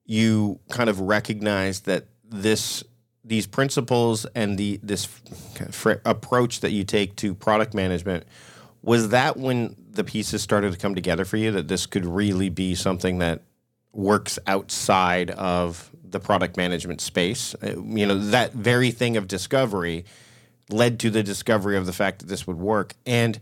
you 0.06 0.60
kind 0.70 0.90
of 0.90 1.00
recognize 1.02 1.82
that 1.82 2.06
this 2.24 2.84
these 3.24 3.46
principles 3.46 4.26
and 4.34 4.58
the 4.58 4.80
this 4.82 5.06
fr- 5.72 5.94
approach 6.06 6.62
that 6.62 6.72
you 6.72 6.84
take 6.84 7.16
to 7.18 7.36
product 7.36 7.74
management 7.74 8.26
was 8.82 9.10
that 9.10 9.38
when 9.38 9.76
the 9.92 10.04
pieces 10.04 10.42
started 10.42 10.72
to 10.72 10.80
come 10.80 10.96
together 10.96 11.26
for 11.26 11.38
you 11.38 11.52
that 11.52 11.68
this 11.68 11.86
could 11.86 12.06
really 12.06 12.50
be 12.50 12.74
something 12.74 13.20
that 13.20 13.42
works 13.94 14.40
outside 14.48 15.32
of 15.32 15.92
the 16.04 16.20
product 16.20 16.58
management 16.58 17.02
space. 17.02 17.56
Uh, 17.62 17.82
you 17.82 18.06
know, 18.06 18.18
that 18.18 18.54
very 18.54 18.92
thing 18.92 19.18
of 19.18 19.28
discovery 19.28 20.06
led 20.70 21.00
to 21.00 21.10
the 21.10 21.24
discovery 21.24 21.76
of 21.78 21.86
the 21.86 21.94
fact 21.94 22.20
that 22.20 22.28
this 22.28 22.48
would 22.48 22.58
work. 22.58 22.96
And 23.06 23.40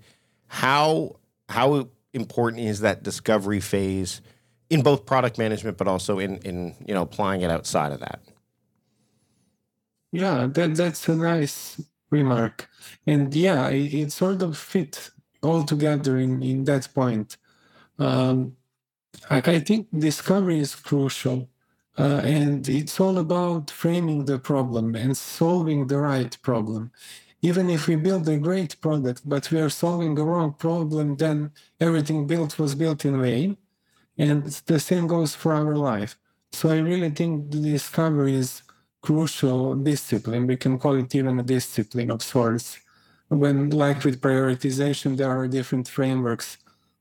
how 0.47 1.17
how 1.49 1.87
important 2.17 2.63
is 2.63 2.81
that 2.81 3.03
discovery 3.03 3.61
phase 3.61 4.21
in 4.69 4.81
both 4.81 5.05
product 5.05 5.37
management, 5.37 5.77
but 5.77 5.87
also 5.87 6.19
in 6.19 6.37
in 6.37 6.75
you 6.85 6.93
know 6.93 7.03
applying 7.03 7.41
it 7.41 7.51
outside 7.51 7.91
of 7.91 7.99
that? 8.01 8.19
Yeah, 10.11 10.47
that 10.51 10.75
that's 10.75 11.07
a 11.07 11.15
nice 11.15 11.81
remark, 12.09 12.69
and 13.05 13.33
yeah, 13.33 13.69
it, 13.69 13.93
it 13.93 14.11
sort 14.11 14.41
of 14.41 14.57
fit 14.57 15.09
all 15.41 15.63
together 15.63 16.17
in 16.17 16.43
in 16.43 16.65
that 16.65 16.89
point. 16.93 17.37
Um, 17.99 18.57
I, 19.29 19.37
I 19.37 19.59
think 19.59 19.87
discovery 19.97 20.59
is 20.59 20.75
crucial 20.75 21.49
uh, 21.97 22.21
and 22.23 22.69
it's 22.69 22.99
all 22.99 23.17
about 23.17 23.71
framing 23.71 24.25
the 24.25 24.37
problem 24.37 24.95
and 24.95 25.17
solving 25.17 25.87
the 25.87 25.97
right 25.97 26.37
problem. 26.41 26.91
Even 27.41 27.69
if 27.69 27.87
we 27.87 27.95
build 27.95 28.27
a 28.27 28.37
great 28.37 28.79
product, 28.81 29.21
but 29.25 29.51
we 29.51 29.59
are 29.59 29.69
solving 29.69 30.17
a 30.17 30.23
wrong 30.23 30.53
problem, 30.53 31.15
then 31.15 31.51
everything 31.79 32.25
built 32.25 32.57
was 32.57 32.73
built 32.73 33.05
in 33.05 33.21
vain. 33.21 33.57
And 34.17 34.45
the 34.65 34.79
same 34.79 35.05
goes 35.05 35.35
for 35.35 35.53
our 35.53 35.75
life. 35.75 36.17
So 36.51 36.69
I 36.69 36.79
really 36.79 37.11
think 37.11 37.51
the 37.51 37.59
discovery 37.59 38.35
is 38.35 38.63
crucial 39.01 39.75
discipline. 39.75 40.47
We 40.47 40.57
can 40.57 40.79
call 40.79 40.95
it 40.95 41.13
even 41.13 41.39
a 41.39 41.43
discipline 41.43 42.11
of 42.11 42.23
sorts. 42.23 42.79
When, 43.29 43.69
like 43.69 44.03
with 44.03 44.21
prioritization, 44.21 45.17
there 45.17 45.29
are 45.29 45.47
different 45.47 45.87
frameworks 45.87 46.57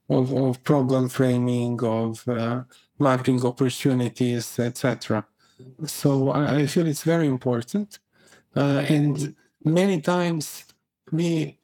of, 0.08 0.32
of 0.32 0.62
problem 0.64 1.08
framing, 1.08 1.82
of 1.82 2.26
uh, 2.28 2.62
mapping 2.98 3.44
opportunities, 3.44 4.58
etc. 4.58 5.24
So 5.84 6.30
I, 6.30 6.56
I, 6.56 6.66
feel 6.66 6.86
it's 6.86 7.02
very 7.02 7.26
important. 7.26 7.98
Uh, 8.54 8.84
and 8.88 9.34
many 9.66 10.00
times 10.00 10.64
we 11.12 11.58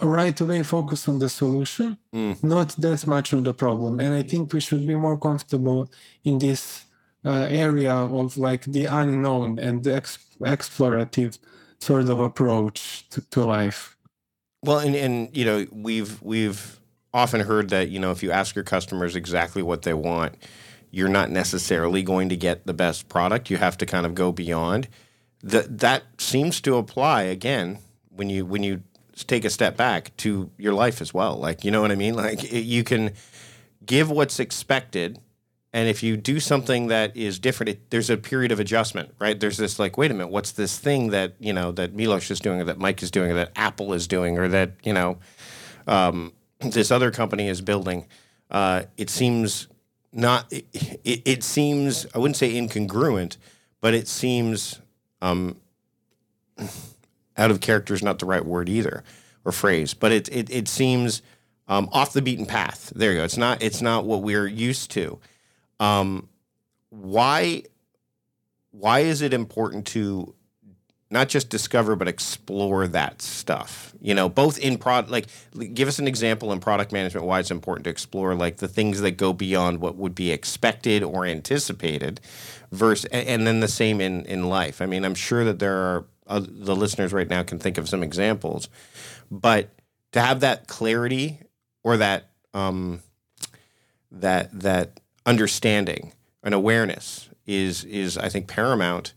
right 0.00 0.38
away 0.40 0.62
focus 0.62 1.08
on 1.08 1.18
the 1.18 1.28
solution, 1.28 1.96
mm. 2.14 2.42
not 2.44 2.68
that 2.76 3.06
much 3.06 3.32
on 3.32 3.42
the 3.42 3.54
problem. 3.54 3.98
And 4.00 4.14
I 4.14 4.22
think 4.22 4.52
we 4.52 4.60
should 4.60 4.86
be 4.86 4.94
more 4.94 5.18
comfortable 5.18 5.90
in 6.24 6.38
this 6.38 6.84
uh, 7.24 7.46
area 7.50 7.92
of 7.94 8.36
like 8.36 8.64
the 8.64 8.84
unknown 8.84 9.58
and 9.58 9.82
the 9.82 9.94
ex- 9.96 10.18
explorative 10.40 11.38
sort 11.80 12.08
of 12.08 12.20
approach 12.20 13.08
to, 13.10 13.20
to 13.30 13.44
life. 13.44 13.96
Well, 14.62 14.78
and, 14.78 14.94
and 14.94 15.36
you 15.36 15.44
know 15.44 15.66
we've 15.72 16.20
we've 16.22 16.80
often 17.14 17.40
heard 17.40 17.70
that 17.70 17.88
you 17.88 17.98
know 17.98 18.10
if 18.10 18.22
you 18.22 18.30
ask 18.30 18.54
your 18.54 18.64
customers 18.64 19.16
exactly 19.16 19.62
what 19.62 19.82
they 19.82 19.94
want, 19.94 20.34
you're 20.90 21.08
not 21.08 21.30
necessarily 21.30 22.02
going 22.02 22.28
to 22.28 22.36
get 22.36 22.66
the 22.66 22.74
best 22.74 23.08
product. 23.08 23.50
You 23.50 23.56
have 23.56 23.78
to 23.78 23.86
kind 23.86 24.06
of 24.06 24.14
go 24.14 24.32
beyond. 24.32 24.88
That 25.46 25.78
that 25.78 26.02
seems 26.18 26.60
to 26.62 26.76
apply 26.76 27.22
again 27.22 27.78
when 28.10 28.30
you 28.30 28.44
when 28.44 28.62
you 28.62 28.82
take 29.26 29.44
a 29.44 29.50
step 29.50 29.76
back 29.76 30.16
to 30.18 30.50
your 30.58 30.74
life 30.74 31.00
as 31.00 31.14
well. 31.14 31.36
Like 31.36 31.64
you 31.64 31.70
know 31.70 31.80
what 31.80 31.92
I 31.92 31.96
mean? 31.96 32.14
Like 32.14 32.52
you 32.52 32.84
can 32.84 33.12
give 33.84 34.10
what's 34.10 34.40
expected 34.40 35.20
and 35.72 35.88
if 35.88 36.02
you 36.02 36.16
do 36.16 36.40
something 36.40 36.88
that 36.88 37.16
is 37.16 37.38
different 37.38 37.70
it, 37.70 37.90
there's 37.90 38.10
a 38.10 38.16
period 38.16 38.50
of 38.50 38.58
adjustment 38.58 39.14
right 39.20 39.38
there's 39.38 39.58
this 39.58 39.78
like 39.78 39.96
wait 39.96 40.10
a 40.10 40.14
minute 40.14 40.28
what's 40.28 40.52
this 40.52 40.76
thing 40.76 41.10
that 41.10 41.34
you 41.38 41.52
know 41.52 41.70
that 41.70 41.94
milos 41.94 42.28
is 42.28 42.40
doing 42.40 42.60
or 42.60 42.64
that 42.64 42.78
mike 42.78 43.00
is 43.00 43.12
doing 43.12 43.30
or 43.30 43.34
that 43.34 43.52
apple 43.54 43.92
is 43.92 44.08
doing 44.08 44.38
or 44.38 44.48
that 44.48 44.72
you 44.82 44.92
know 44.92 45.18
um, 45.86 46.32
this 46.60 46.90
other 46.90 47.12
company 47.12 47.46
is 47.46 47.60
building 47.60 48.06
uh, 48.50 48.82
it 48.96 49.10
seems 49.10 49.68
not 50.12 50.50
it, 50.52 50.66
it, 51.04 51.22
it, 51.24 51.44
seems 51.44 52.06
I 52.14 52.18
wouldn't 52.18 52.36
say 52.36 52.54
incongruent, 52.54 53.36
but 53.80 53.94
it 53.94 54.08
seems 54.08 54.80
um, 55.22 55.56
out 57.36 57.50
of 57.50 57.60
character 57.60 57.94
is 57.94 58.02
not 58.02 58.18
the 58.18 58.26
right 58.26 58.44
word 58.44 58.68
either 58.68 59.04
or 59.44 59.52
phrase, 59.52 59.94
but 59.94 60.12
it 60.12 60.28
it, 60.30 60.50
it 60.50 60.68
seems 60.68 61.22
um, 61.68 61.88
off 61.92 62.12
the 62.12 62.22
beaten 62.22 62.46
path. 62.46 62.92
There 62.94 63.12
you 63.12 63.18
go. 63.18 63.24
It's 63.24 63.36
not 63.36 63.62
it's 63.62 63.82
not 63.82 64.04
what 64.04 64.22
we're 64.22 64.46
used 64.46 64.90
to. 64.92 65.18
Um, 65.80 66.28
why 66.90 67.62
why 68.70 69.00
is 69.00 69.22
it 69.22 69.32
important 69.32 69.86
to 69.86 70.34
not 71.10 71.28
just 71.28 71.48
discover 71.48 71.94
but 71.94 72.08
explore 72.08 72.86
that 72.88 73.22
stuff 73.22 73.94
you 74.00 74.14
know 74.14 74.28
both 74.28 74.58
in 74.58 74.76
product 74.76 75.10
like 75.10 75.26
give 75.74 75.88
us 75.88 75.98
an 75.98 76.08
example 76.08 76.52
in 76.52 76.60
product 76.60 76.92
management 76.92 77.26
why 77.26 77.38
it's 77.38 77.50
important 77.50 77.84
to 77.84 77.90
explore 77.90 78.34
like 78.34 78.56
the 78.56 78.68
things 78.68 79.00
that 79.00 79.12
go 79.12 79.32
beyond 79.32 79.80
what 79.80 79.96
would 79.96 80.14
be 80.14 80.30
expected 80.30 81.02
or 81.02 81.24
anticipated 81.24 82.20
versus 82.72 83.04
and 83.06 83.46
then 83.46 83.60
the 83.60 83.68
same 83.68 84.00
in 84.00 84.24
in 84.26 84.48
life 84.48 84.80
i 84.80 84.86
mean 84.86 85.04
i'm 85.04 85.14
sure 85.14 85.44
that 85.44 85.58
there 85.58 85.76
are 85.76 86.04
uh, 86.26 86.40
the 86.44 86.74
listeners 86.74 87.12
right 87.12 87.28
now 87.28 87.42
can 87.42 87.58
think 87.58 87.78
of 87.78 87.88
some 87.88 88.02
examples 88.02 88.68
but 89.30 89.70
to 90.12 90.20
have 90.20 90.40
that 90.40 90.66
clarity 90.66 91.40
or 91.84 91.96
that 91.96 92.30
um 92.54 93.00
that 94.10 94.50
that 94.58 95.00
understanding 95.24 96.12
and 96.42 96.54
awareness 96.54 97.28
is 97.46 97.84
is 97.84 98.18
i 98.18 98.28
think 98.28 98.48
paramount 98.48 99.12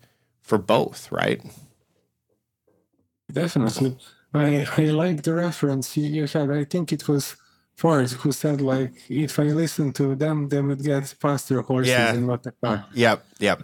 for 0.49 0.57
both, 0.57 1.11
right? 1.11 1.41
Definitely. 3.31 3.95
I, 4.33 4.67
I 4.77 4.85
like 4.85 5.21
the 5.21 5.35
reference 5.35 5.95
you, 5.95 6.05
you 6.05 6.25
had. 6.25 6.49
I 6.49 6.63
think 6.65 6.91
it 6.91 7.07
was 7.07 7.35
Forrest 7.79 8.13
who 8.21 8.31
said, 8.31 8.57
like, 8.73 8.93
if 9.27 9.33
I 9.39 9.47
listen 9.63 9.87
to 9.99 10.05
them, 10.23 10.37
they 10.51 10.61
would 10.67 10.83
get 10.91 11.03
faster 11.23 11.57
horses 11.61 11.93
Yeah. 11.93 12.15
what 12.29 12.41
I 12.49 12.51
car. 12.61 12.77
Yep, 13.03 13.19
yep. 13.47 13.59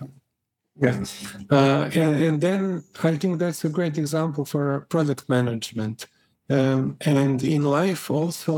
Yeah. 0.83 1.03
Uh, 1.57 1.89
and, 2.01 2.13
and 2.27 2.37
then 2.45 2.61
I 3.09 3.15
think 3.21 3.33
that's 3.39 3.63
a 3.69 3.69
great 3.77 3.97
example 3.97 4.43
for 4.53 4.63
product 4.93 5.23
management. 5.29 5.97
Um, 6.49 6.97
and 7.15 7.37
in 7.43 7.63
life 7.63 8.03
also, 8.11 8.55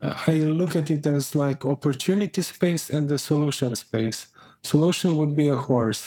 uh, 0.00 0.14
I 0.26 0.32
look 0.60 0.72
at 0.80 0.90
it 0.90 1.06
as 1.06 1.34
like 1.34 1.60
opportunity 1.76 2.42
space 2.42 2.84
and 2.94 3.08
the 3.08 3.18
solution 3.18 3.74
space. 3.76 4.18
Solution 4.62 5.10
would 5.18 5.34
be 5.36 5.48
a 5.48 5.56
horse. 5.70 6.04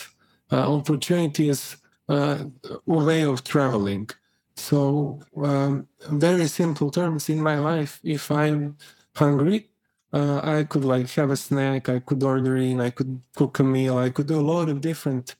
Uh, 0.51 0.65
opportunity 0.79 1.45
is 1.49 1.77
uh, 2.09 2.37
a 2.69 2.93
way 3.07 3.21
of 3.31 3.43
traveling. 3.43 4.09
So, 4.55 5.19
um, 5.41 5.87
very 6.09 6.47
simple 6.47 6.91
terms 6.91 7.29
in 7.29 7.41
my 7.41 7.57
life. 7.57 7.99
If 8.03 8.31
I'm 8.31 8.77
hungry, 9.15 9.69
uh, 10.13 10.41
I 10.43 10.63
could 10.63 10.85
like 10.85 11.09
have 11.11 11.31
a 11.31 11.37
snack. 11.37 11.89
I 11.89 11.99
could 11.99 12.21
order 12.23 12.55
in. 12.57 12.79
I 12.79 12.91
could 12.91 13.21
cook 13.35 13.59
a 13.59 13.63
meal. 13.63 13.97
I 13.97 14.09
could 14.09 14.27
do 14.27 14.39
a 14.39 14.47
lot 14.53 14.69
of 14.69 14.79
different 14.79 15.35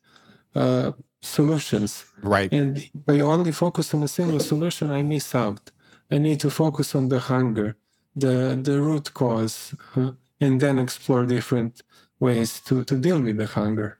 uh, 0.56 0.94
solutions. 1.22 2.06
Right. 2.22 2.52
And 2.52 2.78
if 2.78 2.92
I 3.08 3.20
only 3.20 3.52
focus 3.52 3.94
on 3.94 4.04
a 4.04 4.08
single 4.08 4.40
solution, 4.40 4.92
I 4.92 5.04
miss 5.04 5.36
out. 5.36 5.72
I 6.12 6.18
need 6.18 6.40
to 6.42 6.50
focus 6.50 6.96
on 6.96 7.10
the 7.10 7.20
hunger, 7.20 7.76
the 8.16 8.60
the 8.62 8.82
root 8.82 9.14
cause, 9.14 9.76
uh, 9.96 10.12
and 10.42 10.60
then 10.60 10.80
explore 10.80 11.26
different 11.26 11.82
ways 12.20 12.60
to 12.62 12.84
to 12.84 12.96
deal 12.98 13.22
with 13.22 13.38
the 13.38 13.48
hunger. 13.48 14.00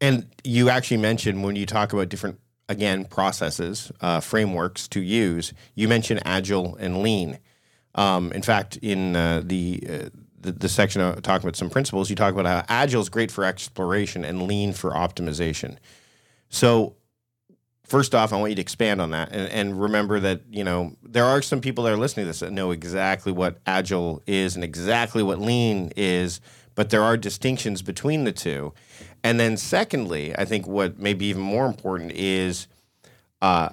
And 0.00 0.26
you 0.44 0.70
actually 0.70 0.96
mentioned 0.96 1.44
when 1.44 1.56
you 1.56 1.66
talk 1.66 1.92
about 1.92 2.08
different, 2.08 2.40
again, 2.70 3.04
processes, 3.04 3.90
uh, 4.00 4.20
frameworks 4.20 4.86
to 4.88 5.00
use, 5.00 5.52
you 5.74 5.88
mentioned 5.88 6.22
agile 6.24 6.76
and 6.76 7.02
lean. 7.02 7.38
Um, 7.96 8.30
in 8.32 8.42
fact, 8.42 8.76
in 8.76 9.16
uh, 9.16 9.42
the, 9.44 9.82
uh, 9.86 10.08
the 10.40 10.52
the 10.52 10.68
section 10.68 11.02
of 11.02 11.20
talking 11.20 11.44
about 11.44 11.56
some 11.56 11.68
principles, 11.68 12.08
you 12.08 12.16
talk 12.16 12.32
about 12.32 12.46
how 12.46 12.64
agile 12.68 13.02
is 13.02 13.08
great 13.08 13.32
for 13.32 13.44
exploration 13.44 14.24
and 14.24 14.44
lean 14.44 14.72
for 14.72 14.92
optimization. 14.92 15.78
So, 16.48 16.94
first 17.84 18.14
off, 18.14 18.32
I 18.32 18.36
want 18.36 18.50
you 18.50 18.56
to 18.56 18.62
expand 18.62 19.00
on 19.00 19.10
that 19.10 19.32
and, 19.32 19.50
and 19.50 19.82
remember 19.82 20.20
that 20.20 20.42
you 20.48 20.62
know 20.62 20.96
there 21.02 21.24
are 21.24 21.42
some 21.42 21.60
people 21.60 21.84
that 21.84 21.92
are 21.92 21.98
listening 21.98 22.24
to 22.24 22.28
this 22.28 22.40
that 22.40 22.52
know 22.52 22.70
exactly 22.70 23.32
what 23.32 23.58
agile 23.66 24.22
is 24.28 24.54
and 24.54 24.62
exactly 24.62 25.24
what 25.24 25.40
lean 25.40 25.92
is, 25.96 26.40
but 26.74 26.90
there 26.90 27.02
are 27.02 27.16
distinctions 27.16 27.82
between 27.82 28.24
the 28.24 28.32
two. 28.32 28.72
And 29.22 29.38
then, 29.38 29.56
secondly, 29.56 30.34
I 30.36 30.44
think 30.44 30.66
what 30.66 30.98
may 30.98 31.14
be 31.14 31.26
even 31.26 31.42
more 31.42 31.66
important 31.66 32.12
is 32.12 32.66
uh, 33.42 33.70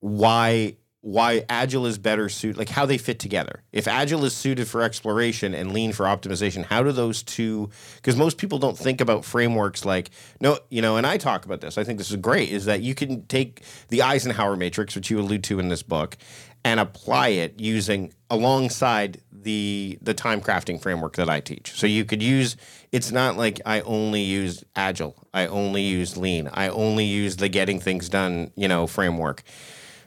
why 0.00 0.76
why 1.00 1.44
agile 1.48 1.86
is 1.86 1.96
better 1.96 2.28
suited, 2.28 2.58
like 2.58 2.68
how 2.68 2.84
they 2.84 2.98
fit 2.98 3.20
together. 3.20 3.62
If 3.72 3.86
agile 3.86 4.24
is 4.24 4.34
suited 4.34 4.66
for 4.66 4.82
exploration 4.82 5.54
and 5.54 5.72
lean 5.72 5.92
for 5.92 6.06
optimization, 6.06 6.64
how 6.64 6.82
do 6.82 6.90
those 6.90 7.22
two? 7.22 7.70
Because 7.96 8.16
most 8.16 8.36
people 8.36 8.58
don't 8.58 8.76
think 8.76 9.00
about 9.00 9.24
frameworks 9.24 9.84
like 9.84 10.10
no, 10.40 10.58
you 10.70 10.82
know. 10.82 10.96
And 10.96 11.06
I 11.06 11.16
talk 11.16 11.44
about 11.44 11.60
this. 11.60 11.78
I 11.78 11.84
think 11.84 11.98
this 11.98 12.10
is 12.10 12.16
great. 12.16 12.50
Is 12.50 12.64
that 12.64 12.82
you 12.82 12.94
can 12.94 13.24
take 13.26 13.62
the 13.88 14.02
Eisenhower 14.02 14.56
matrix, 14.56 14.96
which 14.96 15.10
you 15.10 15.20
allude 15.20 15.44
to 15.44 15.60
in 15.60 15.68
this 15.68 15.84
book, 15.84 16.16
and 16.64 16.80
apply 16.80 17.28
it 17.28 17.60
using 17.60 18.12
alongside 18.28 19.20
the 19.42 19.98
the 20.02 20.14
time 20.14 20.40
crafting 20.40 20.80
framework 20.80 21.16
that 21.16 21.28
I 21.28 21.40
teach. 21.40 21.72
So 21.72 21.86
you 21.86 22.04
could 22.04 22.22
use 22.22 22.56
it's 22.92 23.12
not 23.12 23.36
like 23.36 23.60
I 23.66 23.80
only 23.82 24.22
use 24.22 24.64
agile, 24.74 25.16
I 25.32 25.46
only 25.46 25.82
use 25.82 26.16
lean, 26.16 26.48
I 26.52 26.68
only 26.68 27.04
use 27.04 27.36
the 27.36 27.48
getting 27.48 27.80
things 27.80 28.08
done, 28.08 28.50
you 28.56 28.68
know, 28.68 28.86
framework. 28.86 29.42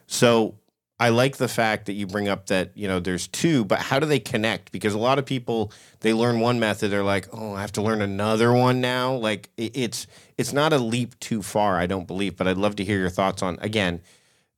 So 0.07 0.55
I 0.99 1.09
like 1.09 1.37
the 1.37 1.47
fact 1.47 1.87
that 1.87 1.93
you 1.93 2.05
bring 2.05 2.27
up 2.27 2.45
that, 2.47 2.77
you 2.77 2.87
know, 2.87 2.99
there's 2.99 3.27
two, 3.27 3.65
but 3.65 3.79
how 3.79 3.99
do 3.99 4.05
they 4.05 4.19
connect? 4.19 4.71
Because 4.71 4.93
a 4.93 4.99
lot 4.99 5.17
of 5.17 5.25
people 5.25 5.71
they 6.01 6.13
learn 6.13 6.39
one 6.39 6.59
method, 6.59 6.89
they're 6.91 7.03
like, 7.03 7.27
"Oh, 7.33 7.53
I 7.53 7.61
have 7.61 7.71
to 7.73 7.81
learn 7.81 8.01
another 8.01 8.53
one 8.53 8.81
now." 8.81 9.15
Like 9.15 9.49
it's 9.57 10.05
it's 10.37 10.53
not 10.53 10.73
a 10.73 10.77
leap 10.77 11.19
too 11.19 11.41
far, 11.41 11.77
I 11.77 11.87
don't 11.87 12.05
believe, 12.05 12.37
but 12.37 12.47
I'd 12.47 12.57
love 12.57 12.75
to 12.75 12.83
hear 12.83 12.99
your 12.99 13.09
thoughts 13.09 13.41
on 13.41 13.57
again, 13.61 14.01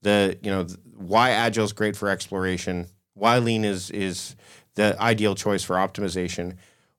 the, 0.01 0.37
you 0.41 0.51
know, 0.51 0.67
why 0.97 1.31
agile 1.31 1.65
is 1.65 1.73
great 1.73 1.95
for 1.95 2.09
exploration, 2.09 2.87
why 3.13 3.37
lean 3.37 3.63
is 3.63 3.89
is 3.91 4.35
the 4.75 4.99
ideal 5.01 5.35
choice 5.35 5.63
for 5.63 5.75
optimization, 5.75 6.55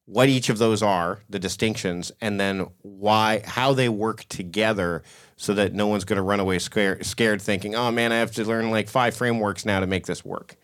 what 0.06 0.28
each 0.28 0.48
of 0.48 0.58
those 0.58 0.82
are, 0.82 1.20
the 1.30 1.38
distinctions, 1.38 2.12
and 2.20 2.38
then 2.38 2.66
why 2.82 3.42
how 3.44 3.72
they 3.72 3.88
work 3.88 4.24
together 4.28 5.02
so 5.36 5.54
that 5.54 5.72
no 5.72 5.86
one's 5.88 6.04
going 6.04 6.16
to 6.18 6.22
run 6.22 6.40
away 6.40 6.58
scared, 6.58 7.04
scared 7.06 7.40
thinking, 7.42 7.74
"Oh 7.74 7.90
man, 7.90 8.12
I 8.12 8.16
have 8.16 8.32
to 8.32 8.44
learn 8.44 8.70
like 8.70 8.88
five 8.88 9.16
frameworks 9.16 9.64
now 9.64 9.80
to 9.80 9.86
make 9.86 10.06
this 10.06 10.24
work." 10.24 10.56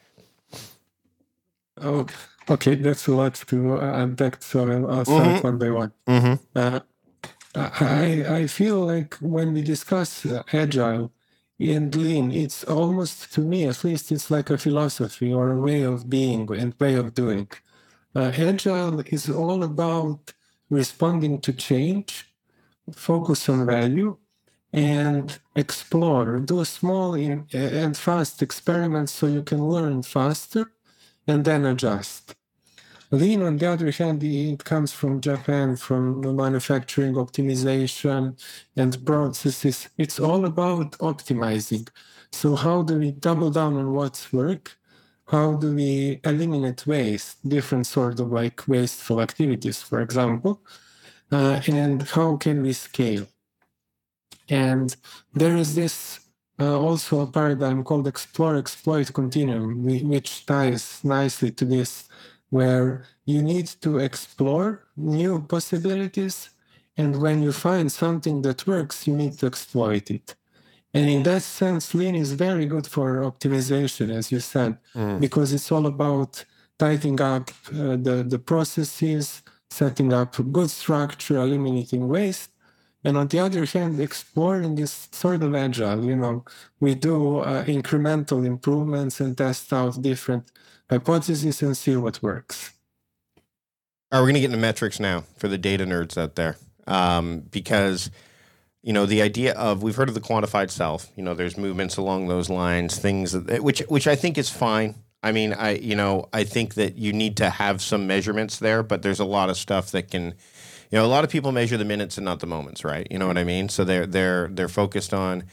Oh, 1.81 2.07
okay, 2.49 2.75
that's 2.75 3.07
a 3.07 3.13
lot 3.15 3.35
to 3.49 3.79
uh, 3.81 4.03
unpack. 4.03 4.43
So 4.43 4.71
I'll, 4.71 4.91
I'll 4.91 5.05
start 5.05 5.27
Mhm. 5.37 5.45
one 5.45 5.59
by 5.59 5.71
one. 5.71 5.93
Mm-hmm. 6.07 6.59
Uh, 6.59 6.81
I 7.55 8.25
I 8.43 8.47
feel 8.47 8.81
like 8.87 9.15
when 9.21 9.53
we 9.55 9.63
discuss 9.63 10.25
uh, 10.27 10.43
agile 10.53 11.11
and 11.61 11.95
lean, 11.95 12.33
it's 12.33 12.65
almost 12.65 13.33
to 13.35 13.41
me 13.43 13.67
at 13.67 13.85
least 13.85 14.11
it's 14.11 14.31
like 14.31 14.49
a 14.51 14.57
philosophy 14.57 15.33
or 15.33 15.51
a 15.51 15.61
way 15.61 15.83
of 15.83 16.09
being 16.09 16.51
and 16.53 16.75
way 16.81 16.95
of 16.95 17.15
doing. 17.15 17.49
Uh, 18.15 18.33
agile 18.37 19.01
is 19.01 19.29
all 19.29 19.63
about 19.63 20.33
responding 20.71 21.41
to 21.41 21.53
change, 21.53 22.33
focus 22.93 23.49
on 23.49 23.67
value, 23.67 24.17
and 24.73 25.39
explore. 25.55 26.39
Do 26.41 26.65
small 26.65 27.15
in, 27.15 27.47
and 27.53 27.97
fast 27.97 28.41
experiments 28.43 29.13
so 29.13 29.27
you 29.27 29.43
can 29.43 29.63
learn 29.69 30.03
faster 30.03 30.73
and 31.27 31.45
then 31.45 31.65
adjust. 31.67 32.35
Lean, 33.13 33.43
on 33.43 33.57
the 33.57 33.67
other 33.67 33.91
hand, 33.91 34.23
it 34.23 34.65
comes 34.65 34.93
from 34.93 35.21
Japan, 35.21 35.77
from 35.77 36.21
manufacturing 36.37 37.15
optimization 37.15 38.39
and 38.77 39.05
processes. 39.05 39.89
It's 39.99 40.21
all 40.21 40.45
about 40.45 40.93
optimizing. 40.99 41.89
So, 42.31 42.55
how 42.55 42.83
do 42.83 42.99
we 42.99 43.11
double 43.13 43.51
down 43.51 43.77
on 43.77 43.93
what's 43.93 44.33
work? 44.33 44.77
How 45.27 45.55
do 45.55 45.75
we 45.75 46.21
eliminate 46.25 46.87
waste, 46.87 47.49
different 47.49 47.87
sort 47.87 48.21
of 48.21 48.31
like 48.33 48.67
wasteful 48.69 49.21
activities, 49.21 49.83
for 49.83 50.01
example? 50.01 50.63
Uh, 51.33 51.61
and 51.69 52.03
how 52.03 52.37
can 52.37 52.63
we 52.63 52.73
scale? 52.73 53.27
And 54.49 54.95
there 55.33 55.57
is 55.57 55.75
this 55.75 56.21
uh, 56.61 56.79
also 56.79 57.21
a 57.21 57.27
paradigm 57.27 57.85
called 57.85 58.07
explore 58.07 58.57
exploit 58.57 59.13
continuum, 59.13 59.85
which 60.09 60.47
ties 60.47 61.03
nicely 61.05 61.51
to 61.53 61.65
this, 61.65 62.09
where 62.51 63.05
you 63.25 63.43
need 63.43 63.67
to 63.81 63.99
explore 63.99 64.85
new 64.97 65.41
possibilities. 65.55 66.51
And 66.97 67.21
when 67.23 67.43
you 67.43 67.53
find 67.53 67.91
something 67.91 68.43
that 68.43 68.67
works, 68.67 69.07
you 69.07 69.17
need 69.17 69.39
to 69.39 69.47
exploit 69.47 70.11
it. 70.11 70.35
And 70.93 71.09
in 71.09 71.23
that 71.23 71.43
sense, 71.43 71.95
lean 71.95 72.17
is 72.17 72.33
very 72.33 72.67
good 72.67 72.87
for 72.87 73.23
optimization, 73.23 74.11
as 74.11 74.33
you 74.33 74.41
said, 74.41 74.77
because 75.19 75.53
it's 75.53 75.71
all 75.71 75.87
about 75.87 76.45
tightening 76.79 77.21
up 77.21 77.51
uh, 77.73 77.97
the, 78.07 78.25
the 78.29 78.39
processes, 78.39 79.43
setting 79.71 80.13
up 80.13 80.39
a 80.39 80.43
good 80.43 80.71
structure, 80.71 81.37
eliminating 81.37 82.09
waste. 82.09 82.51
And 83.05 83.17
on 83.17 83.29
the 83.29 83.39
other 83.39 83.65
hand, 83.65 84.01
exploring 84.01 84.77
is 84.79 85.09
sort 85.13 85.43
of 85.43 85.55
agile. 85.55 86.05
You 86.05 86.17
know, 86.17 86.45
we 86.81 86.95
do 86.97 87.39
uh, 87.39 87.65
incremental 87.65 88.45
improvements 88.45 89.21
and 89.21 89.39
test 89.39 89.73
out 89.73 90.03
different 90.03 90.51
hypotheses 90.91 91.63
and 91.63 91.77
see 91.77 91.97
what 91.97 92.23
works. 92.23 92.73
Are 94.13 94.23
we 94.23 94.27
going 94.27 94.35
to 94.35 94.41
get 94.41 94.47
into 94.47 94.59
metrics 94.59 94.99
now 94.99 95.25
for 95.39 95.47
the 95.47 95.57
data 95.57 95.87
nerds 95.87 96.19
out 96.19 96.35
there? 96.35 96.57
Um, 96.87 97.41
because 97.51 98.11
you 98.83 98.93
know 98.93 99.07
the 99.07 99.23
idea 99.23 99.53
of 99.55 99.83
we've 99.83 99.95
heard 99.95 100.09
of 100.09 100.15
the 100.15 100.21
quantified 100.21 100.71
self. 100.71 101.09
You 101.15 101.23
know, 101.23 101.35
there's 101.35 101.57
movements 101.57 101.97
along 101.97 102.27
those 102.27 102.51
lines, 102.51 102.99
things 102.99 103.33
that, 103.33 103.63
which 103.63 103.81
which 103.89 104.09
I 104.09 104.17
think 104.17 104.37
is 104.37 104.51
fine. 104.51 104.97
I 105.23 105.31
mean, 105.31 105.53
I 105.53 105.77
you 105.77 105.95
know 105.95 106.29
I 106.33 106.43
think 106.43 106.75
that 106.75 106.97
you 106.97 107.13
need 107.13 107.37
to 107.37 107.51
have 107.51 107.81
some 107.81 108.09
measurements 108.09 108.59
there, 108.59 108.83
but 108.83 109.03
there's 109.03 109.21
a 109.21 109.25
lot 109.25 109.49
of 109.49 109.57
stuff 109.57 109.93
that 109.93 110.11
can. 110.11 110.35
You 110.91 110.99
know, 110.99 111.07
a 111.07 111.07
lot 111.07 111.23
of 111.23 111.31
people 111.31 111.53
measure 111.53 111.77
the 111.77 111.85
minutes 111.85 112.19
and 112.19 112.25
not 112.25 112.41
the 112.41 112.49
moments, 112.49 112.83
right? 112.83 113.07
You 113.13 113.19
know 113.21 113.29
what 113.29 113.39
I 113.39 113.45
mean? 113.45 113.69
So 113.69 113.85
they're 113.85 114.07
they're 114.07 114.49
they're 114.49 114.69
focused 114.69 115.15
on. 115.15 115.45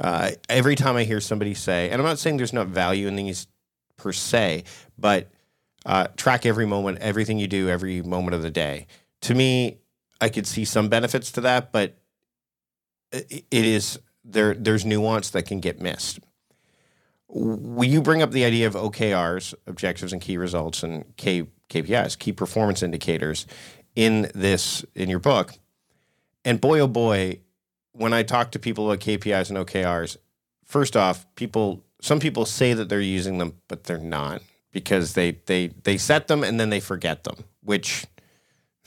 Uh, 0.00 0.30
every 0.48 0.74
time 0.74 0.96
I 0.96 1.04
hear 1.04 1.20
somebody 1.20 1.52
say, 1.54 1.90
and 1.90 2.00
I'm 2.00 2.08
not 2.08 2.18
saying 2.18 2.38
there's 2.38 2.54
not 2.54 2.68
value 2.68 3.06
in 3.06 3.16
these 3.16 3.46
per 4.00 4.12
se, 4.12 4.64
but 4.98 5.30
uh, 5.84 6.06
track 6.16 6.46
every 6.46 6.66
moment, 6.66 6.98
everything 6.98 7.38
you 7.38 7.46
do, 7.46 7.68
every 7.68 8.02
moment 8.02 8.34
of 8.34 8.42
the 8.42 8.50
day. 8.50 8.86
To 9.22 9.34
me, 9.34 9.78
I 10.20 10.28
could 10.28 10.46
see 10.46 10.64
some 10.64 10.88
benefits 10.88 11.30
to 11.32 11.40
that, 11.42 11.72
but 11.72 11.96
it 13.12 13.44
is 13.50 13.98
there. 14.24 14.54
There's 14.54 14.84
nuance 14.84 15.30
that 15.30 15.46
can 15.46 15.60
get 15.60 15.80
missed. 15.80 16.20
Will 17.28 17.88
you 17.88 18.02
bring 18.02 18.22
up 18.22 18.32
the 18.32 18.44
idea 18.44 18.66
of 18.66 18.74
OKRs, 18.74 19.54
objectives 19.66 20.12
and 20.12 20.20
key 20.20 20.36
results, 20.36 20.82
and 20.82 21.16
K, 21.16 21.46
KPIs, 21.68 22.18
key 22.18 22.32
performance 22.32 22.82
indicators, 22.82 23.46
in 23.94 24.30
this 24.34 24.84
in 24.94 25.08
your 25.08 25.18
book? 25.18 25.54
And 26.44 26.60
boy, 26.60 26.80
oh 26.80 26.88
boy, 26.88 27.40
when 27.92 28.12
I 28.12 28.22
talk 28.22 28.50
to 28.52 28.58
people 28.58 28.90
about 28.90 29.04
KPIs 29.04 29.50
and 29.50 29.58
OKRs, 29.58 30.16
first 30.64 30.96
off, 30.96 31.26
people 31.34 31.84
some 32.00 32.20
people 32.20 32.44
say 32.44 32.72
that 32.74 32.88
they're 32.88 33.00
using 33.00 33.38
them, 33.38 33.54
but 33.68 33.84
they're 33.84 33.98
not 33.98 34.42
because 34.72 35.14
they 35.14 35.32
they 35.46 35.68
they 35.84 35.96
set 35.96 36.28
them 36.28 36.44
and 36.44 36.58
then 36.58 36.70
they 36.70 36.80
forget 36.80 37.24
them, 37.24 37.36
which 37.62 38.06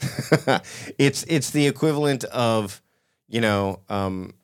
it's 0.98 1.24
it's 1.24 1.50
the 1.50 1.66
equivalent 1.66 2.24
of 2.24 2.82
you 3.28 3.40
know 3.40 3.80
um, 3.88 4.34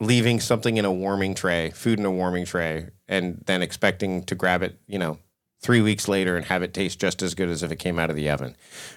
leaving 0.00 0.40
something 0.40 0.76
in 0.76 0.84
a 0.84 0.92
warming 0.92 1.34
tray, 1.34 1.70
food 1.70 1.98
in 1.98 2.04
a 2.04 2.10
warming 2.10 2.44
tray, 2.44 2.88
and 3.08 3.42
then 3.46 3.62
expecting 3.62 4.22
to 4.24 4.34
grab 4.34 4.62
it, 4.62 4.78
you 4.86 4.98
know, 4.98 5.18
three 5.60 5.80
weeks 5.80 6.08
later 6.08 6.36
and 6.36 6.46
have 6.46 6.62
it 6.62 6.74
taste 6.74 7.00
just 7.00 7.22
as 7.22 7.34
good 7.34 7.48
as 7.48 7.62
if 7.62 7.70
it 7.72 7.76
came 7.76 7.98
out 7.98 8.10
of 8.10 8.16
the 8.16 8.28
oven. 8.28 8.56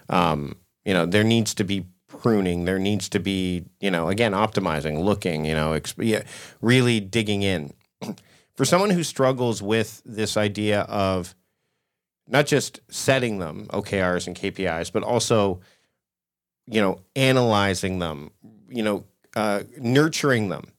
Um, 0.10 0.56
you 0.86 0.94
know, 0.94 1.06
there 1.06 1.24
needs 1.24 1.54
to 1.56 1.64
be 1.64 1.86
pruning. 2.08 2.66
There 2.66 2.80
needs 2.80 3.08
to 3.10 3.20
be, 3.20 3.66
you 3.80 3.92
know, 3.92 4.10
again, 4.10 4.34
optimizing, 4.34 5.04
looking, 5.04 5.46
you 5.46 5.54
know, 5.54 5.72
exp- 5.72 6.06
yeah, 6.06 6.24
really 6.62 7.00
digging 7.00 7.44
in. 7.44 7.74
For 8.60 8.66
someone 8.66 8.90
who 8.90 9.04
struggles 9.04 9.62
with 9.62 10.02
this 10.06 10.36
idea 10.36 10.82
of 10.82 11.34
not 12.28 12.46
just 12.46 12.82
setting 12.90 13.40
them 13.40 13.68
OKRs 13.72 14.28
and 14.28 14.36
KPIs, 14.36 14.92
but 14.92 15.02
also, 15.02 15.62
you 16.68 16.82
know, 16.82 17.00
analyzing 17.16 18.00
them, 18.00 18.32
you 18.68 18.84
know, 18.84 19.06
uh, 19.38 19.64
nurturing 19.78 20.50
them. 20.50 20.74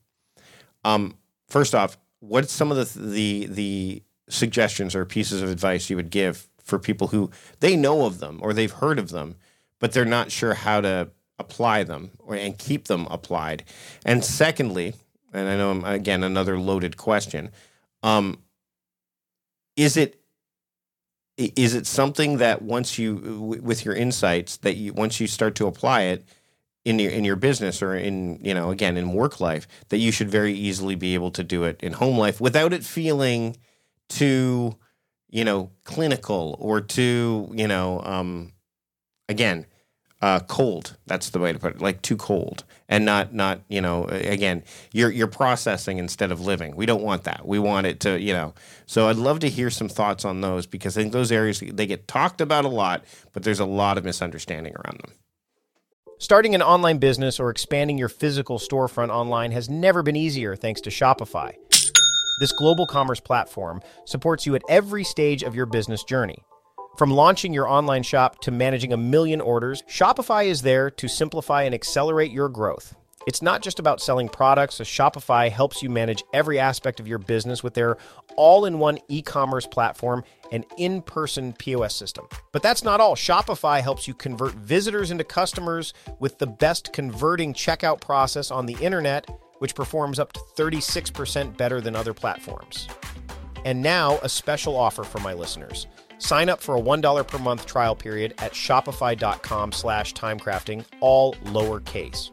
Um, 0.84 1.16
first 1.48 1.74
off, 1.74 1.96
what's 2.18 2.52
some 2.52 2.70
of 2.70 2.76
the 2.76 3.00
the 3.00 3.46
the 3.46 4.02
suggestions 4.28 4.94
or 4.94 5.06
pieces 5.06 5.40
of 5.40 5.48
advice 5.48 5.88
you 5.88 5.96
would 5.96 6.10
give 6.10 6.50
for 6.62 6.78
people 6.78 7.06
who 7.06 7.30
they 7.60 7.76
know 7.76 8.04
of 8.04 8.18
them 8.18 8.40
or 8.42 8.52
they've 8.52 8.70
heard 8.70 8.98
of 8.98 9.08
them, 9.08 9.36
but 9.78 9.92
they're 9.92 10.04
not 10.04 10.30
sure 10.30 10.52
how 10.52 10.82
to 10.82 11.08
apply 11.38 11.84
them 11.84 12.10
or 12.18 12.34
and 12.34 12.58
keep 12.58 12.88
them 12.88 13.06
applied? 13.06 13.64
And 14.04 14.22
secondly, 14.22 14.96
and 15.32 15.48
I 15.48 15.56
know 15.56 15.70
I'm, 15.70 15.82
again 15.82 16.22
another 16.22 16.58
loaded 16.58 16.98
question, 16.98 17.50
um, 18.02 18.38
is 19.76 19.96
it 19.96 20.20
is 21.36 21.74
it 21.74 21.86
something 21.86 22.36
that 22.38 22.62
once 22.62 22.98
you 22.98 23.16
with 23.62 23.84
your 23.84 23.94
insights 23.94 24.58
that 24.58 24.76
you 24.76 24.92
once 24.92 25.20
you 25.20 25.26
start 25.26 25.54
to 25.54 25.66
apply 25.66 26.02
it 26.02 26.24
in 26.84 26.98
your 26.98 27.10
in 27.10 27.24
your 27.24 27.36
business 27.36 27.82
or 27.82 27.94
in 27.94 28.38
you 28.42 28.52
know 28.52 28.70
again 28.70 28.96
in 28.96 29.12
work 29.12 29.40
life 29.40 29.66
that 29.88 29.98
you 29.98 30.12
should 30.12 30.30
very 30.30 30.52
easily 30.52 30.94
be 30.94 31.14
able 31.14 31.30
to 31.30 31.42
do 31.42 31.64
it 31.64 31.80
in 31.82 31.94
home 31.94 32.18
life 32.18 32.40
without 32.40 32.72
it 32.72 32.84
feeling 32.84 33.56
too 34.08 34.74
you 35.30 35.44
know 35.44 35.70
clinical 35.84 36.56
or 36.58 36.80
too 36.80 37.50
you 37.54 37.66
know 37.66 38.00
um, 38.04 38.52
again 39.28 39.64
uh, 40.22 40.40
cold. 40.40 40.96
That's 41.06 41.30
the 41.30 41.38
way 41.38 41.52
to 41.52 41.58
put 41.58 41.76
it. 41.76 41.82
Like 41.82 42.02
too 42.02 42.16
cold. 42.16 42.64
And 42.88 43.04
not 43.04 43.32
not 43.32 43.60
you 43.68 43.80
know 43.80 44.04
again 44.06 44.64
you're 44.92 45.10
you're 45.10 45.28
processing 45.28 45.98
instead 45.98 46.32
of 46.32 46.40
living. 46.40 46.74
We 46.76 46.86
don't 46.86 47.02
want 47.02 47.24
that. 47.24 47.46
We 47.46 47.58
want 47.58 47.86
it 47.86 48.00
to 48.00 48.20
you 48.20 48.32
know. 48.32 48.54
So 48.86 49.08
i'd 49.08 49.16
love 49.16 49.38
to 49.40 49.48
hear 49.48 49.70
some 49.70 49.88
thoughts 49.88 50.24
on 50.24 50.40
those 50.40 50.66
because 50.66 50.98
i 50.98 51.00
think 51.00 51.12
those 51.12 51.30
areas 51.30 51.60
they 51.60 51.86
get 51.86 52.08
talked 52.08 52.40
about 52.40 52.64
a 52.64 52.68
lot 52.68 53.04
but 53.32 53.44
there's 53.44 53.60
a 53.60 53.64
lot 53.64 53.96
of 53.98 54.04
misunderstanding 54.04 54.74
around 54.74 54.98
them. 54.98 55.12
Starting 56.18 56.54
an 56.54 56.62
online 56.62 56.98
business 56.98 57.40
or 57.40 57.48
expanding 57.48 57.96
your 57.96 58.08
physical 58.08 58.58
storefront 58.58 59.08
online 59.08 59.52
has 59.52 59.70
never 59.70 60.02
been 60.02 60.16
easier 60.16 60.54
thanks 60.54 60.80
to 60.82 60.90
Shopify. 60.90 61.54
This 62.40 62.52
global 62.52 62.86
commerce 62.86 63.20
platform 63.20 63.80
supports 64.04 64.44
you 64.44 64.54
at 64.54 64.62
every 64.68 65.04
stage 65.04 65.42
of 65.42 65.54
your 65.54 65.66
business 65.66 66.04
journey. 66.04 66.42
From 66.96 67.10
launching 67.10 67.54
your 67.54 67.68
online 67.68 68.02
shop 68.02 68.40
to 68.40 68.50
managing 68.50 68.92
a 68.92 68.96
million 68.96 69.40
orders, 69.40 69.82
Shopify 69.82 70.46
is 70.46 70.62
there 70.62 70.90
to 70.90 71.08
simplify 71.08 71.62
and 71.62 71.74
accelerate 71.74 72.30
your 72.30 72.48
growth. 72.48 72.94
It's 73.26 73.42
not 73.42 73.62
just 73.62 73.78
about 73.78 74.00
selling 74.00 74.28
products, 74.28 74.76
so 74.76 74.84
Shopify 74.84 75.50
helps 75.50 75.82
you 75.82 75.90
manage 75.90 76.24
every 76.32 76.58
aspect 76.58 77.00
of 77.00 77.06
your 77.06 77.18
business 77.18 77.62
with 77.62 77.74
their 77.74 77.96
all 78.36 78.64
in 78.64 78.78
one 78.78 78.98
e 79.08 79.22
commerce 79.22 79.66
platform 79.66 80.24
and 80.50 80.64
in 80.78 81.00
person 81.00 81.52
POS 81.52 81.94
system. 81.94 82.26
But 82.52 82.62
that's 82.62 82.82
not 82.82 83.00
all. 83.00 83.14
Shopify 83.14 83.80
helps 83.80 84.08
you 84.08 84.14
convert 84.14 84.54
visitors 84.54 85.10
into 85.10 85.24
customers 85.24 85.94
with 86.18 86.38
the 86.38 86.46
best 86.46 86.92
converting 86.92 87.54
checkout 87.54 88.00
process 88.00 88.50
on 88.50 88.66
the 88.66 88.76
internet, 88.80 89.28
which 89.58 89.74
performs 89.74 90.18
up 90.18 90.32
to 90.32 90.40
36% 90.56 91.56
better 91.56 91.80
than 91.80 91.94
other 91.94 92.14
platforms. 92.14 92.88
And 93.64 93.82
now, 93.82 94.18
a 94.22 94.28
special 94.28 94.76
offer 94.76 95.04
for 95.04 95.20
my 95.20 95.34
listeners. 95.34 95.86
Sign 96.20 96.48
up 96.48 96.60
for 96.60 96.76
a 96.76 96.80
$1 96.80 97.26
per 97.26 97.38
month 97.38 97.66
trial 97.66 97.96
period 97.96 98.32
at 98.38 98.52
shopify.com 98.52 99.72
slash 99.72 100.14
timecrafting, 100.14 100.84
all 101.00 101.34
lowercase. 101.46 102.30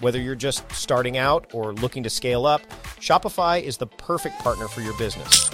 Whether 0.00 0.20
you're 0.20 0.34
just 0.34 0.70
starting 0.72 1.16
out 1.16 1.50
or 1.52 1.72
looking 1.72 2.02
to 2.04 2.10
scale 2.10 2.46
up, 2.46 2.62
Shopify 3.00 3.62
is 3.62 3.78
the 3.78 3.86
perfect 3.86 4.38
partner 4.40 4.68
for 4.68 4.82
your 4.82 4.96
business. 4.98 5.50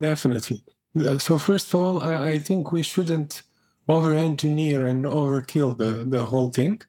Definitely. 0.00 0.64
Uh, 0.98 1.18
So 1.18 1.38
first 1.38 1.68
of 1.68 1.80
all, 1.80 2.02
I, 2.02 2.38
think 2.38 2.72
we 2.72 2.82
shouldn't 2.82 3.42
over-engineer 3.88 4.86
and 4.86 5.04
overkill 5.04 5.76
the, 5.76 6.04
the 6.04 6.24
whole 6.24 6.50
thing. 6.50 6.80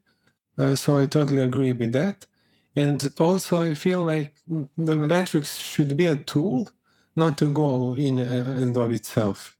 Uh, 0.57 0.75
so 0.75 0.97
I 0.97 1.05
totally 1.05 1.41
agree 1.41 1.73
with 1.73 1.91
that. 1.91 2.25
And 2.75 3.13
also, 3.19 3.61
I 3.61 3.73
feel 3.73 4.05
like 4.05 4.33
the 4.47 4.95
metrics 4.95 5.57
should 5.57 5.97
be 5.97 6.05
a 6.05 6.15
tool, 6.15 6.69
not 7.15 7.41
a 7.41 7.45
goal 7.45 7.95
in 7.95 8.19
uh, 8.19 8.55
and 8.61 8.75
of 8.77 8.91
itself. 8.91 9.57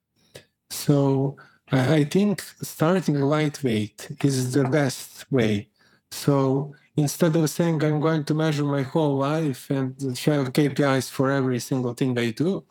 So 0.70 1.38
I, 1.72 2.04
think 2.04 2.42
starting 2.62 3.20
lightweight 3.22 4.18
is 4.24 4.54
the 4.54 4.66
best 4.66 5.30
way. 5.32 5.70
So 6.12 6.74
instead 6.98 7.36
of 7.36 7.50
saying 7.50 7.84
I'm 7.84 8.00
going 8.00 8.24
to 8.26 8.34
measure 8.34 8.66
my 8.66 8.82
whole 8.82 9.18
life 9.18 9.70
and 9.70 9.94
have 10.02 10.54
KPIs 10.54 11.10
for 11.10 11.32
every 11.32 11.60
single 11.60 11.94
thing 11.94 12.18
I 12.18 12.32
do, 12.32 12.64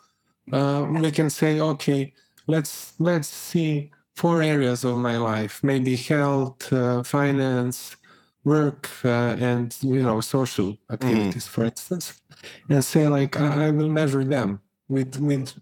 uh, 0.53 0.87
we 0.91 1.11
can 1.11 1.31
say, 1.31 1.61
okay, 1.61 2.13
let's 2.47 2.95
let's 2.99 3.29
see 3.29 3.91
four 4.17 4.43
areas 4.43 4.85
of 4.85 4.99
my 4.99 5.17
life, 5.17 5.63
maybe 5.63 5.97
health, 5.97 6.73
uh, 6.73 7.03
finance, 7.03 7.97
work, 8.45 8.91
uh, 9.05 9.37
and 9.41 9.77
you 9.81 10.03
know 10.03 10.21
social 10.21 10.77
activities, 10.91 11.47
for 11.47 11.65
instance, 11.65 12.21
and 12.69 12.85
say 12.85 13.09
like 13.09 13.41
I, 13.41 13.67
I 13.67 13.71
will 13.71 13.89
measure 13.89 14.25
them 14.25 14.61
with 14.91 15.19
with 15.21 15.55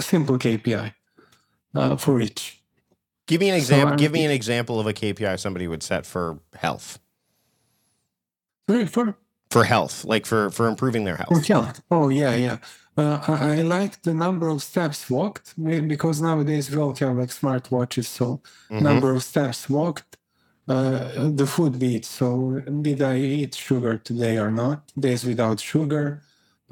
simple 0.00 0.36
KPI 0.38 0.92
uh, 1.74 1.96
for 1.96 2.20
each. 2.20 2.60
give 3.28 3.40
me 3.40 3.48
an 3.50 3.56
example 3.62 3.88
I'm- 3.88 3.96
give 4.02 4.12
me 4.12 4.24
an 4.24 4.34
example 4.40 4.76
of 4.80 4.86
a 4.86 4.94
kpi 5.00 5.38
somebody 5.38 5.66
would 5.72 5.82
set 5.90 6.02
for 6.06 6.24
health 6.64 6.98
For, 8.94 9.14
for 9.50 9.64
health 9.64 10.04
like 10.12 10.24
for 10.30 10.50
for 10.56 10.64
improving 10.72 11.04
their 11.04 11.16
For 11.16 11.22
health 11.24 11.46
health. 11.46 11.76
Oh, 11.90 12.08
yeah, 12.08 12.34
yeah. 12.46 12.58
Uh, 12.96 13.18
I, 13.28 13.58
I 13.58 13.62
like 13.62 13.92
the 14.02 14.14
number 14.14 14.46
of 14.54 14.58
steps 14.62 15.08
walked 15.10 15.48
because 15.92 16.20
nowadays 16.28 16.70
we 16.70 16.76
all 16.82 16.94
have 17.02 17.16
like 17.22 17.30
smartwatches. 17.42 18.06
So 18.18 18.26
Mhm. 18.70 18.82
number 18.88 19.10
of 19.16 19.22
steps 19.32 19.60
walked, 19.78 20.10
uh, 20.68 21.30
the 21.40 21.46
food 21.54 21.72
we 21.80 21.88
eat. 21.96 22.04
So 22.04 22.60
did 22.86 23.00
I 23.02 23.16
eat 23.18 23.54
sugar 23.54 23.94
today 24.08 24.34
or 24.44 24.50
not? 24.62 24.78
Days 25.06 25.22
without 25.30 25.58
sugar, 25.72 26.04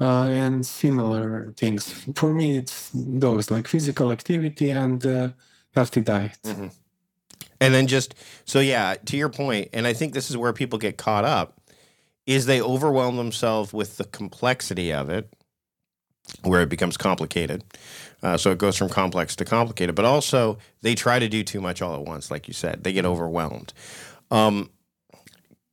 uh, 0.01 0.25
and 0.25 0.65
similar 0.65 1.53
things. 1.55 1.93
For 2.15 2.33
me, 2.33 2.57
it's 2.57 2.89
those 2.93 3.51
like 3.51 3.67
physical 3.67 4.11
activity 4.11 4.71
and 4.71 5.05
uh, 5.05 5.29
healthy 5.75 6.01
diet. 6.01 6.37
And 6.43 7.73
then 7.75 7.85
just 7.85 8.15
so 8.45 8.59
yeah, 8.59 8.95
to 9.05 9.15
your 9.15 9.29
point, 9.29 9.69
and 9.71 9.85
I 9.85 9.93
think 9.93 10.13
this 10.13 10.31
is 10.31 10.35
where 10.35 10.51
people 10.51 10.79
get 10.79 10.97
caught 10.97 11.23
up, 11.23 11.61
is 12.25 12.47
they 12.47 12.61
overwhelm 12.61 13.17
themselves 13.17 13.71
with 13.71 13.97
the 13.97 14.05
complexity 14.05 14.91
of 14.91 15.09
it, 15.09 15.31
where 16.43 16.61
it 16.61 16.69
becomes 16.69 16.97
complicated. 16.97 17.63
Uh, 18.23 18.37
so 18.37 18.51
it 18.51 18.57
goes 18.57 18.77
from 18.77 18.89
complex 18.89 19.35
to 19.35 19.45
complicated, 19.45 19.95
but 19.95 20.05
also 20.05 20.57
they 20.81 20.95
try 20.95 21.19
to 21.19 21.29
do 21.29 21.43
too 21.43 21.61
much 21.61 21.81
all 21.81 21.95
at 21.95 22.05
once, 22.05 22.31
like 22.31 22.47
you 22.47 22.53
said. 22.53 22.83
They 22.83 22.93
get 22.93 23.05
overwhelmed. 23.05 23.73
Um, 24.31 24.69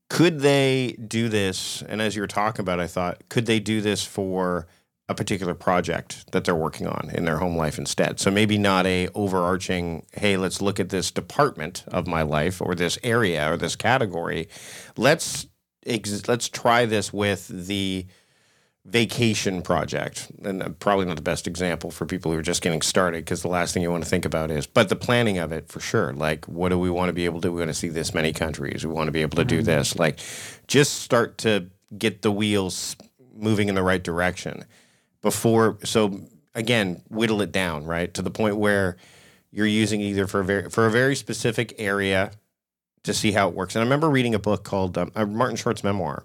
could 0.09 0.41
they 0.41 0.97
do 1.07 1.29
this? 1.29 1.83
And 1.83 2.01
as 2.01 2.17
you 2.17 2.23
were 2.23 2.29
talking 2.29 2.63
about, 2.63 2.81
I 2.81 2.87
thought, 2.87 3.29
could 3.29 3.47
they 3.47 3.61
do 3.61 3.81
this 3.81 4.05
for 4.05 4.67
a 5.11 5.15
particular 5.15 5.55
project 5.55 6.31
that 6.33 6.45
they're 6.45 6.55
working 6.55 6.87
on 6.87 7.11
in 7.15 7.25
their 7.25 7.39
home 7.39 7.57
life 7.57 7.79
instead? 7.79 8.19
So 8.19 8.31
maybe 8.31 8.59
not 8.59 8.87
a 8.87 9.09
overarching, 9.15 10.07
hey, 10.13 10.37
let's 10.37 10.63
look 10.63 10.81
at 10.81 10.89
this 10.89 11.11
department 11.11 11.85
of 11.89 12.07
my 12.07 12.23
life 12.23 12.61
or 12.63 12.75
this 12.75 12.99
area 13.03 13.53
or 13.53 13.57
this 13.57 13.77
category. 13.77 14.49
Let's 14.97 15.47
ex- 15.87 16.29
let's 16.29 16.49
try 16.49 16.87
this 16.87 17.13
with 17.13 17.49
the 17.49 18.07
vacation 18.89 19.61
project. 19.61 20.31
And 20.43 20.63
uh, 20.63 20.69
probably 20.71 21.05
not 21.05 21.17
the 21.17 21.23
best 21.23 21.47
example 21.47 21.91
for 21.91 22.07
people 22.07 22.33
who 22.33 22.39
are 22.39 22.43
just 22.43 22.63
getting 22.63 22.81
started 22.81 23.25
because 23.25 23.43
the 23.43 23.49
last 23.49 23.75
thing 23.75 23.83
you 23.83 23.91
want 23.91 24.05
to 24.05 24.09
think 24.09 24.25
about 24.25 24.51
is 24.51 24.67
but 24.67 24.89
the 24.89 24.97
planning 24.97 25.39
of 25.39 25.53
it 25.53 25.69
for 25.69 25.81
sure. 25.81 26.13
Like 26.13 26.47
what 26.47 26.71
do 26.71 26.79
we 26.79 26.91
want 26.91 27.09
to 27.11 27.13
be 27.13 27.27
able 27.27 27.41
to 27.41 27.49
do? 27.49 27.53
We 27.53 27.61
want 27.61 27.71
to 27.71 27.75
see 27.75 27.89
this 27.89 28.15
many 28.15 28.33
countries. 28.33 28.87
We 28.87 28.93
want 28.93 29.09
to 29.09 29.13
be 29.13 29.23
able 29.23 29.37
to 29.37 29.45
do 29.45 29.63
this. 29.63 29.99
Like 29.99 30.19
just 30.67 31.01
start 31.03 31.39
to 31.39 31.69
get 31.97 32.23
the 32.23 32.33
wheels 32.33 32.97
moving 33.35 33.69
in 33.69 33.75
the 33.75 33.83
right 33.83 34.03
direction 34.03 34.65
before 35.23 35.79
so 35.85 36.21
again 36.55 37.03
whittle 37.09 37.43
it 37.43 37.53
down 37.53 37.85
right? 37.85 38.13
To 38.15 38.23
the 38.23 38.31
point 38.31 38.57
where 38.57 38.97
you're 39.51 39.67
using 39.67 40.01
either 40.01 40.27
for 40.27 40.41
a 40.41 40.45
very 40.45 40.71
for 40.71 40.87
a 40.87 40.91
very 40.91 41.15
specific 41.15 41.75
area 41.79 42.33
to 43.03 43.15
see 43.15 43.33
how 43.33 43.49
it 43.49 43.55
works. 43.55 43.75
And 43.75 43.83
I 43.83 43.85
remember 43.85 44.09
reading 44.09 44.35
a 44.35 44.39
book 44.39 44.65
called 44.65 44.97
um, 44.99 45.13
uh, 45.15 45.27
Martin 45.27 45.57
Short's 45.57 45.85
memoir, 45.85 46.25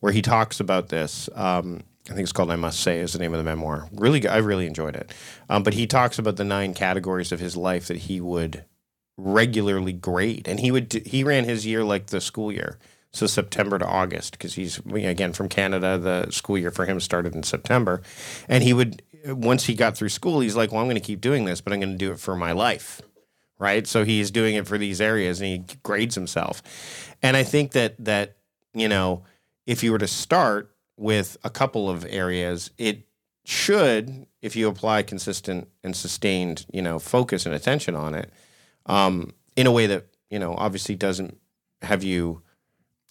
where 0.00 0.12
he 0.12 0.22
talks 0.22 0.60
about 0.60 0.88
this. 0.88 1.28
Um, 1.34 1.82
I 2.08 2.12
think 2.12 2.20
it's 2.20 2.32
called 2.32 2.50
"I 2.50 2.56
Must 2.56 2.78
Say" 2.78 3.00
is 3.00 3.12
the 3.12 3.18
name 3.18 3.32
of 3.32 3.38
the 3.38 3.44
memoir. 3.44 3.88
Really, 3.92 4.26
I 4.28 4.38
really 4.38 4.66
enjoyed 4.66 4.94
it. 4.94 5.12
Um, 5.48 5.62
but 5.62 5.74
he 5.74 5.86
talks 5.86 6.18
about 6.18 6.36
the 6.36 6.44
nine 6.44 6.74
categories 6.74 7.32
of 7.32 7.40
his 7.40 7.56
life 7.56 7.86
that 7.88 7.96
he 7.96 8.20
would 8.20 8.64
regularly 9.16 9.92
grade, 9.92 10.46
and 10.48 10.60
he 10.60 10.70
would 10.70 10.92
he 11.06 11.24
ran 11.24 11.44
his 11.44 11.66
year 11.66 11.84
like 11.84 12.06
the 12.06 12.20
school 12.20 12.52
year, 12.52 12.78
so 13.10 13.26
September 13.26 13.78
to 13.78 13.86
August, 13.86 14.32
because 14.32 14.54
he's 14.54 14.78
again 14.86 15.32
from 15.32 15.48
Canada. 15.48 15.96
The 15.98 16.30
school 16.30 16.58
year 16.58 16.70
for 16.70 16.84
him 16.84 17.00
started 17.00 17.34
in 17.34 17.42
September, 17.42 18.02
and 18.48 18.62
he 18.62 18.72
would 18.72 19.02
once 19.26 19.64
he 19.64 19.74
got 19.74 19.96
through 19.96 20.10
school, 20.10 20.40
he's 20.40 20.56
like, 20.56 20.72
"Well, 20.72 20.80
I'm 20.80 20.86
going 20.86 20.96
to 20.96 21.00
keep 21.00 21.20
doing 21.20 21.44
this, 21.44 21.60
but 21.60 21.72
I'm 21.72 21.80
going 21.80 21.92
to 21.92 21.98
do 21.98 22.12
it 22.12 22.20
for 22.20 22.36
my 22.36 22.52
life." 22.52 23.00
Right, 23.56 23.86
so 23.86 24.04
he's 24.04 24.32
doing 24.32 24.56
it 24.56 24.66
for 24.66 24.76
these 24.76 25.00
areas, 25.00 25.40
and 25.40 25.48
he 25.48 25.76
grades 25.84 26.16
himself. 26.16 26.60
And 27.22 27.36
I 27.36 27.44
think 27.44 27.72
that 27.72 27.94
that 28.04 28.36
you 28.74 28.88
know, 28.88 29.22
if 29.66 29.82
you 29.82 29.92
were 29.92 29.98
to 29.98 30.06
start 30.06 30.74
with 30.96 31.36
a 31.42 31.50
couple 31.50 31.88
of 31.88 32.06
areas, 32.08 32.70
it 32.78 33.06
should, 33.44 34.26
if 34.40 34.56
you 34.56 34.68
apply 34.68 35.02
consistent 35.02 35.68
and 35.82 35.94
sustained, 35.94 36.66
you 36.72 36.82
know, 36.82 36.98
focus 36.98 37.46
and 37.46 37.54
attention 37.54 37.94
on 37.94 38.14
it, 38.14 38.32
um, 38.86 39.32
in 39.56 39.66
a 39.66 39.72
way 39.72 39.86
that 39.86 40.06
you 40.30 40.38
know 40.38 40.54
obviously 40.56 40.94
doesn't 40.94 41.38
have 41.82 42.02
you 42.02 42.42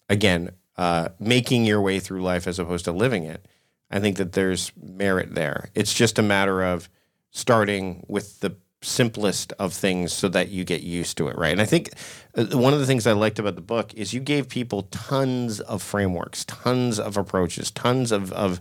again 0.08 0.50
uh, 0.76 1.08
making 1.18 1.64
your 1.64 1.80
way 1.80 2.00
through 2.00 2.22
life 2.22 2.46
as 2.46 2.58
opposed 2.58 2.84
to 2.84 2.92
living 2.92 3.24
it. 3.24 3.46
I 3.90 4.00
think 4.00 4.16
that 4.16 4.32
there's 4.32 4.72
merit 4.76 5.34
there. 5.34 5.70
It's 5.74 5.94
just 5.94 6.18
a 6.18 6.22
matter 6.22 6.62
of 6.62 6.88
starting 7.30 8.04
with 8.08 8.40
the 8.40 8.56
simplest 8.84 9.52
of 9.58 9.72
things 9.72 10.12
so 10.12 10.28
that 10.28 10.50
you 10.50 10.64
get 10.64 10.82
used 10.82 11.16
to 11.16 11.28
it, 11.28 11.36
right? 11.36 11.52
And 11.52 11.60
I 11.60 11.64
think 11.64 11.90
uh, 12.36 12.44
one 12.56 12.72
of 12.72 12.80
the 12.80 12.86
things 12.86 13.06
I 13.06 13.12
liked 13.12 13.38
about 13.38 13.54
the 13.54 13.60
book 13.60 13.94
is 13.94 14.12
you 14.12 14.20
gave 14.20 14.48
people 14.48 14.82
tons 14.90 15.60
of 15.60 15.82
frameworks, 15.82 16.44
tons 16.44 16.98
of 16.98 17.16
approaches, 17.16 17.70
tons 17.70 18.12
of 18.12 18.32
of, 18.32 18.60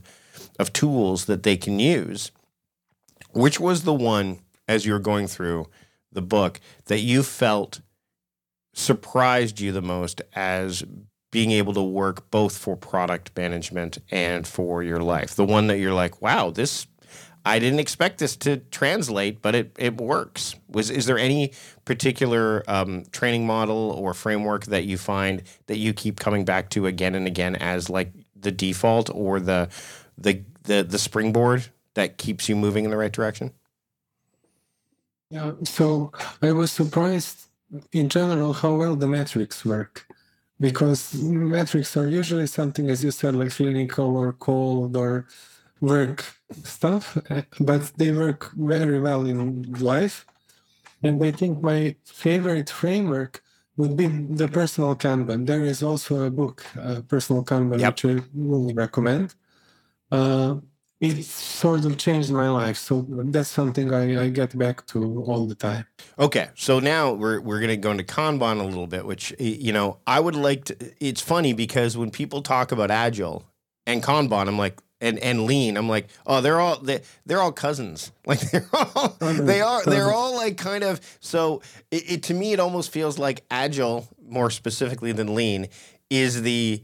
of 0.60 0.74
tools 0.74 1.26
that 1.26 1.44
they 1.44 1.58
can 1.58 1.80
use. 1.80 2.32
Which 3.32 3.60
was 3.60 3.84
the 3.84 3.94
one 3.94 4.40
as 4.68 4.86
you 4.86 4.94
were 4.94 5.00
going 5.00 5.28
through 5.28 5.68
the 6.12 6.22
book 6.22 6.60
that 6.86 7.00
you 7.00 7.24
felt 7.24 7.82
surprised 8.74 9.60
you 9.60 9.72
the 9.72 9.82
most 9.82 10.22
as 10.36 10.84
being 11.32 11.52
able 11.52 11.74
to 11.74 11.82
work 11.82 12.30
both 12.30 12.56
for 12.56 12.78
product 12.78 13.36
management 13.36 13.98
and 14.12 14.48
for 14.48 14.84
your 14.84 15.00
life? 15.00 15.36
The 15.36 15.46
one 15.46 15.68
that 15.68 15.80
you're 15.80 15.94
like, 15.94 16.22
wow, 16.22 16.52
this 16.52 16.86
I 17.46 17.60
didn't 17.60 17.80
expect 17.80 18.20
this 18.20 18.36
to 18.38 18.58
translate, 18.58 19.42
but 19.42 19.54
it, 19.54 19.76
it 19.78 19.98
works. 20.00 20.56
Was 20.70 20.90
is 20.90 21.06
there 21.06 21.18
any 21.18 21.52
particular 21.86 22.64
um, 22.68 23.04
training 23.12 23.46
model 23.46 23.92
or 23.92 24.14
framework 24.14 24.66
that 24.66 24.86
you 24.86 24.98
find 24.98 25.44
that 25.68 25.78
you 25.78 25.94
keep 25.94 26.20
coming 26.20 26.46
back 26.46 26.70
to 26.72 26.86
again 26.86 27.16
and 27.16 27.28
again 27.28 27.56
as 27.58 27.90
like 27.90 28.14
the 28.36 28.52
default 28.52 29.10
or 29.14 29.40
the 29.40 29.70
the 30.18 30.42
the, 30.64 30.84
the 30.84 30.98
springboard 30.98 31.68
that 31.96 32.18
keeps 32.18 32.48
you 32.48 32.56
moving 32.56 32.86
in 32.86 32.92
the 32.92 32.98
right 32.98 33.12
direction? 33.12 33.52
Yeah, 35.30 35.52
so 35.64 36.12
I 36.42 36.52
was 36.52 36.72
surprised 36.72 37.48
in 37.92 38.08
general 38.08 38.54
how 38.54 38.76
well 38.76 38.96
the 38.96 39.08
metrics 39.08 39.66
work. 39.66 40.08
Because 40.60 41.14
metrics 41.16 41.98
are 41.98 42.08
usually 42.08 42.48
something, 42.48 42.90
as 42.90 43.04
you 43.04 43.12
said, 43.12 43.36
like 43.36 43.52
clinical 43.52 44.16
or 44.16 44.32
cold 44.32 44.96
or 44.96 45.26
work 45.84 46.24
stuff, 46.64 47.18
uh, 47.30 47.42
but 47.60 47.82
they 47.98 48.12
work 48.12 48.52
very 48.56 49.00
well 49.00 49.26
in 49.26 49.64
life. 49.80 50.26
And 51.04 51.22
I 51.24 51.32
think 51.32 51.62
my 51.62 51.96
favorite 52.06 52.70
framework 52.70 53.42
would 53.78 53.96
be 53.98 54.08
the 54.08 54.48
personal 54.48 54.96
Kanban. 54.96 55.46
There 55.46 55.66
is 55.66 55.84
also 55.84 56.24
a 56.24 56.30
book, 56.32 56.64
uh, 56.80 57.02
Personal 57.14 57.44
Kanban, 57.44 57.80
Yep. 57.80 57.94
which 57.94 58.06
I 58.06 58.24
really 58.34 58.74
recommend. 58.74 59.36
Uh, 60.12 60.56
it 61.02 61.26
sort 61.26 61.84
of 61.86 61.98
changed 61.98 62.32
my 62.32 62.50
life. 62.50 62.78
So 62.78 63.06
that's 63.34 63.50
something 63.50 63.94
I, 63.94 64.24
I 64.26 64.30
get 64.30 64.58
back 64.58 64.86
to 64.92 65.24
all 65.28 65.46
the 65.48 65.56
time. 65.56 65.86
Okay, 66.18 66.48
so 66.56 66.80
now 66.80 67.12
we're 67.12 67.42
we're 67.42 67.60
gonna 67.60 67.76
go 67.88 67.92
into 67.92 68.06
Kanban 68.06 68.62
a 68.62 68.64
little 68.64 68.88
bit, 68.88 69.04
which 69.06 69.34
you 69.40 69.74
know 69.74 69.98
I 70.08 70.20
would 70.22 70.36
like 70.36 70.62
to. 70.66 70.76
It's 71.00 71.20
funny 71.22 71.52
because 71.54 71.98
when 71.98 72.10
people 72.12 72.42
talk 72.42 72.72
about 72.72 72.90
Agile 72.90 73.44
and 73.86 74.02
Kanban, 74.02 74.48
I'm 74.48 74.58
like, 74.58 74.80
and 75.04 75.20
and 75.20 75.46
Lean, 75.46 75.78
I'm 75.78 75.90
like, 75.90 76.08
oh, 76.26 76.42
they're 76.42 76.60
all 76.60 76.80
they, 76.80 77.02
they're 77.26 77.42
all 77.42 77.52
cousins. 77.52 78.12
Like 78.26 78.40
they're 78.40 78.70
all 78.74 79.16
they 79.20 79.60
are 79.62 79.84
they're 79.84 80.14
all 80.14 80.36
like 80.36 80.58
kind 80.58 80.84
of. 80.84 81.02
So 81.20 81.62
it, 81.92 82.12
it 82.12 82.24
to 82.24 82.34
me 82.34 82.54
it 82.54 82.60
almost 82.60 82.92
feels 82.92 83.20
like 83.20 83.44
Agile 83.52 84.08
more 84.26 84.50
specifically 84.50 85.12
than 85.12 85.36
Lean 85.36 85.68
is 86.10 86.42
the 86.42 86.82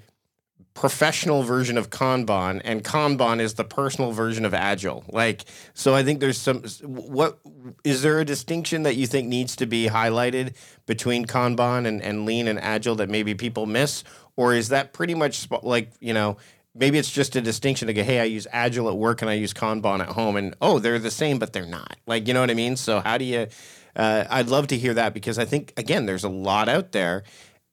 professional 0.80 1.44
version 1.44 1.78
of 1.78 1.90
Kanban, 1.90 2.62
and 2.64 2.84
Kanban 2.84 3.42
is 3.42 3.56
the 3.56 3.66
personal 3.66 4.12
version 4.12 4.46
of 4.46 4.54
Agile. 4.54 5.04
Like, 5.10 5.44
so 5.74 5.94
I 5.94 6.04
think 6.04 6.20
there's 6.20 6.38
some. 6.38 6.64
What 6.84 7.40
is 7.84 8.02
there 8.02 8.20
a 8.20 8.26
distinction 8.26 8.84
that 8.84 8.96
you 8.96 9.06
think 9.06 9.28
needs 9.28 9.56
to 9.58 9.66
be 9.66 9.88
highlighted 9.88 10.56
between 10.86 11.26
Kanban 11.26 11.86
and, 11.86 12.02
and 12.02 12.26
Lean 12.26 12.48
and 12.48 12.60
Agile 12.60 12.96
that 12.96 13.10
maybe 13.10 13.36
people 13.36 13.66
miss, 13.66 14.04
or 14.38 14.54
is 14.54 14.70
that 14.70 14.94
pretty 14.94 15.16
much 15.16 15.48
like 15.64 15.92
you 16.00 16.14
know? 16.14 16.38
Maybe 16.80 16.98
it's 16.98 17.12
just 17.12 17.36
a 17.36 17.42
distinction 17.42 17.88
to 17.88 17.94
go, 17.94 18.04
hey, 18.04 18.22
I 18.22 18.24
use 18.24 18.48
Agile 18.54 18.88
at 18.88 18.98
work 18.98 19.22
and 19.22 19.30
I 19.30 19.34
use 19.34 19.54
Kanban 19.54 20.00
at 20.00 20.08
home, 20.08 20.38
and 20.38 20.56
oh, 20.62 20.80
they're 20.80 20.98
the 20.98 21.12
same, 21.12 21.38
but 21.38 21.52
they're 21.52 21.66
not. 21.66 21.98
Like, 22.08 22.28
you 22.28 22.34
know 22.34 22.40
what 22.40 22.50
I 22.50 22.54
mean? 22.54 22.78
So, 22.78 23.02
how 23.02 23.18
do 23.18 23.26
you? 23.26 23.48
Uh, 23.96 24.24
I'd 24.30 24.48
love 24.48 24.68
to 24.68 24.78
hear 24.78 24.94
that 24.94 25.14
because 25.14 25.38
I 25.38 25.46
think 25.46 25.74
again, 25.76 26.06
there's 26.06 26.24
a 26.24 26.30
lot 26.30 26.70
out 26.70 26.94
there, 26.94 27.24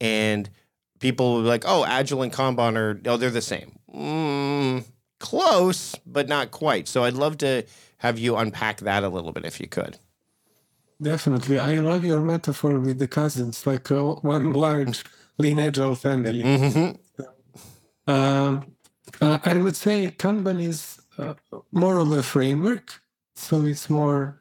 and 0.01 0.51
people 0.99 1.35
will 1.35 1.42
be 1.42 1.49
like, 1.49 1.64
oh, 1.66 1.85
Agile 1.85 2.23
and 2.23 2.33
Kanban 2.33 2.77
are, 2.77 3.01
oh, 3.07 3.16
they're 3.16 3.31
the 3.31 3.40
same. 3.40 3.79
Mm, 3.95 4.85
close, 5.21 5.95
but 6.05 6.29
not 6.29 6.51
quite. 6.51 6.88
So 6.88 7.05
I'd 7.05 7.14
love 7.14 7.38
to 7.38 7.64
have 7.99 8.19
you 8.19 8.37
unpack 8.37 8.81
that 8.81 9.05
a 9.05 9.09
little 9.09 9.33
bit 9.33 9.45
if 9.45 9.61
you 9.61 9.69
could. 9.69 9.99
Definitely. 11.01 11.59
I 11.59 11.77
love 11.77 12.05
your 12.05 12.21
metaphor 12.21 12.81
with 12.81 12.99
the 12.99 13.09
cousins, 13.09 13.66
like 13.66 13.90
uh, 13.90 14.03
one 14.03 14.53
large 14.53 15.05
lean 15.38 15.59
agile 15.59 15.95
family. 15.95 16.42
Mm-hmm. 16.42 18.11
Um, 18.11 18.76
uh, 19.21 19.38
I 19.45 19.55
would 19.57 19.77
say 19.77 20.14
Kanban 20.19 20.61
is 20.62 21.01
uh, 21.19 21.35
more 21.73 21.99
of 21.99 22.12
a 22.12 22.23
framework. 22.23 23.01
So 23.35 23.64
it's 23.64 23.90
more, 23.90 24.40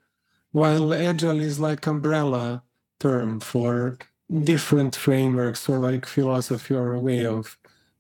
while 0.51 0.93
agile 0.93 1.39
is 1.39 1.59
like 1.59 1.85
umbrella 1.87 2.63
term 2.99 3.39
for 3.39 3.97
different 4.43 4.95
frameworks 4.95 5.67
or 5.69 5.79
like 5.79 6.05
philosophy 6.05 6.73
or 6.73 6.93
a 6.93 6.99
way 6.99 7.25
of 7.25 7.57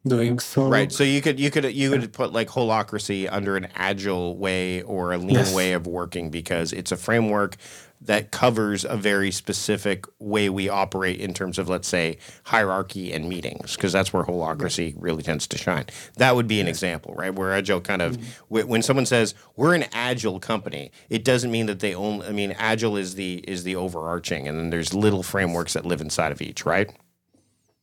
doing 0.07 0.39
so. 0.39 0.69
Right. 0.69 0.91
So 0.91 1.03
you 1.03 1.21
could 1.21 1.39
you 1.39 1.51
could 1.51 1.65
you 1.73 1.89
could 1.91 2.13
put 2.13 2.31
like 2.31 2.47
holacracy 2.47 3.27
under 3.31 3.57
an 3.57 3.67
agile 3.75 4.37
way 4.37 4.81
or 4.83 5.13
a 5.13 5.17
lean 5.17 5.31
Yes. 5.31 5.53
way 5.53 5.73
of 5.73 5.87
working 5.87 6.29
because 6.29 6.73
it's 6.73 6.91
a 6.91 6.97
framework 6.97 7.57
that 8.05 8.31
covers 8.31 8.85
a 8.85 8.97
very 8.97 9.31
specific 9.31 10.05
way 10.19 10.49
we 10.49 10.69
operate 10.69 11.19
in 11.19 11.33
terms 11.33 11.57
of 11.59 11.69
let's 11.69 11.87
say 11.87 12.17
hierarchy 12.45 13.11
and 13.13 13.27
meetings 13.29 13.75
because 13.75 13.93
that's 13.93 14.13
where 14.13 14.23
holacracy 14.23 14.95
really 14.97 15.23
tends 15.23 15.47
to 15.47 15.57
shine. 15.57 15.85
That 16.17 16.35
would 16.35 16.47
be 16.47 16.59
an 16.59 16.67
example, 16.67 17.13
right? 17.15 17.33
Where 17.33 17.53
agile 17.53 17.81
kind 17.81 18.01
of 18.01 18.17
wh- 18.49 18.67
when 18.67 18.81
someone 18.81 19.05
says 19.05 19.35
we're 19.55 19.75
an 19.75 19.85
agile 19.93 20.39
company, 20.39 20.91
it 21.09 21.23
doesn't 21.23 21.51
mean 21.51 21.65
that 21.67 21.79
they 21.79 21.93
only 21.95 22.27
I 22.27 22.31
mean 22.31 22.55
agile 22.57 22.97
is 22.97 23.15
the 23.15 23.43
is 23.47 23.63
the 23.63 23.75
overarching 23.75 24.47
and 24.47 24.57
then 24.57 24.69
there's 24.69 24.93
little 24.93 25.23
frameworks 25.23 25.73
that 25.73 25.85
live 25.85 26.01
inside 26.01 26.31
of 26.31 26.41
each, 26.41 26.65
right? 26.65 26.91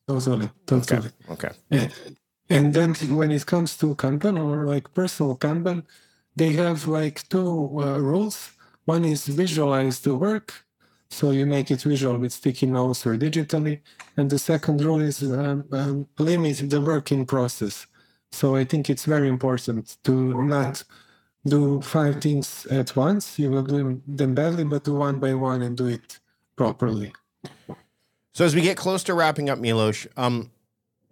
Totally. 0.08 0.50
Totally. 0.66 1.10
Okay. 1.30 1.50
Yeah. 1.70 1.88
And 2.48 2.74
then 2.74 2.94
when 3.16 3.30
it 3.30 3.46
comes 3.46 3.76
to 3.78 3.94
Kanban 3.94 4.36
or 4.38 4.66
like 4.66 4.92
personal 4.92 5.36
Kanban, 5.36 5.84
they 6.36 6.52
have 6.52 6.86
like 6.86 7.28
two 7.28 7.80
uh, 7.80 7.98
rules. 7.98 8.50
One 8.84 9.04
is 9.04 9.26
visualize 9.26 10.00
the 10.00 10.14
work, 10.14 10.64
so 11.10 11.30
you 11.30 11.46
make 11.46 11.70
it 11.70 11.82
visual 11.82 12.18
with 12.18 12.32
sticky 12.32 12.66
notes 12.66 13.06
or 13.06 13.16
digitally. 13.16 13.80
And 14.16 14.28
the 14.28 14.38
second 14.38 14.80
rule 14.80 15.00
is 15.00 15.22
um, 15.22 15.64
um, 15.72 16.08
limit 16.18 16.68
the 16.68 16.80
working 16.80 17.26
process. 17.26 17.86
So 18.32 18.56
I 18.56 18.64
think 18.64 18.88
it's 18.90 19.04
very 19.04 19.28
important 19.28 19.98
to 20.04 20.42
not 20.42 20.82
do 21.46 21.80
five 21.82 22.20
things 22.20 22.66
at 22.66 22.96
once. 22.96 23.38
You 23.38 23.50
will 23.50 23.62
do 23.62 24.00
them 24.06 24.34
badly, 24.34 24.64
but 24.64 24.84
do 24.84 24.94
one 24.94 25.18
by 25.20 25.34
one 25.34 25.62
and 25.62 25.76
do 25.76 25.86
it 25.86 26.18
properly. 26.56 27.12
So 28.32 28.44
as 28.44 28.54
we 28.54 28.62
get 28.62 28.76
close 28.76 29.04
to 29.04 29.14
wrapping 29.14 29.50
up, 29.50 29.58
Milos, 29.58 30.06
um, 30.16 30.50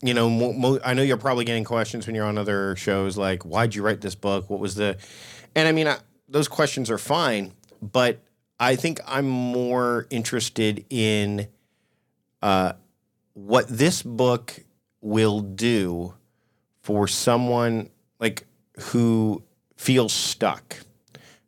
you 0.03 0.15
know, 0.15 0.31
mo- 0.31 0.55
mo- 0.55 0.81
I 0.85 0.95
know 0.95 1.03
you're 1.03 1.19
probably 1.19 1.45
getting 1.45 1.65
questions 1.65 2.07
when 2.07 2.17
you're 2.17 2.25
on 2.25 2.39
other 2.39 2.75
shows, 2.77 3.19
like, 3.19 3.45
"Why'd 3.45 3.75
you 3.75 3.83
write 3.83 4.01
this 4.01 4.15
book? 4.15 4.49
What 4.49 4.61
was 4.61 4.75
the?" 4.75 4.97
And 5.55 5.69
I 5.69 5.73
mean, 5.73 5.87
I, 5.87 5.99
those 6.29 6.49
questions 6.49 6.91
are 6.91 6.97
fine, 6.97 7.53
but 7.81 8.21
I 8.59 8.77
think 8.77 9.01
I'm 9.07 9.29
more 9.29 10.07
interested 10.11 10.85
in 10.91 11.49
uh, 12.43 12.75
what 13.35 13.69
this 13.69 14.03
book 14.03 14.61
will 15.01 15.41
do 15.41 16.15
for 16.83 17.09
someone 17.09 17.91
like 18.19 18.47
who 18.79 19.43
feels 19.77 20.13
stuck, 20.13 20.77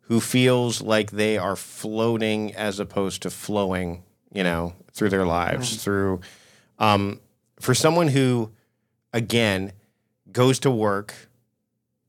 who 0.03 0.21
feels 0.21 0.81
like 0.81 1.11
they 1.11 1.37
are 1.37 1.57
floating 1.57 2.55
as 2.55 2.81
opposed 2.81 3.23
to 3.23 3.31
flowing, 3.31 4.03
you 4.33 4.43
know, 4.43 4.75
through 4.93 5.11
their 5.11 5.27
lives, 5.27 5.83
through 5.83 6.21
Um, 6.79 7.21
for 7.61 7.75
someone 7.75 8.09
who, 8.09 8.51
again, 9.13 9.73
goes 10.33 10.59
to 10.61 10.71
work, 10.71 11.29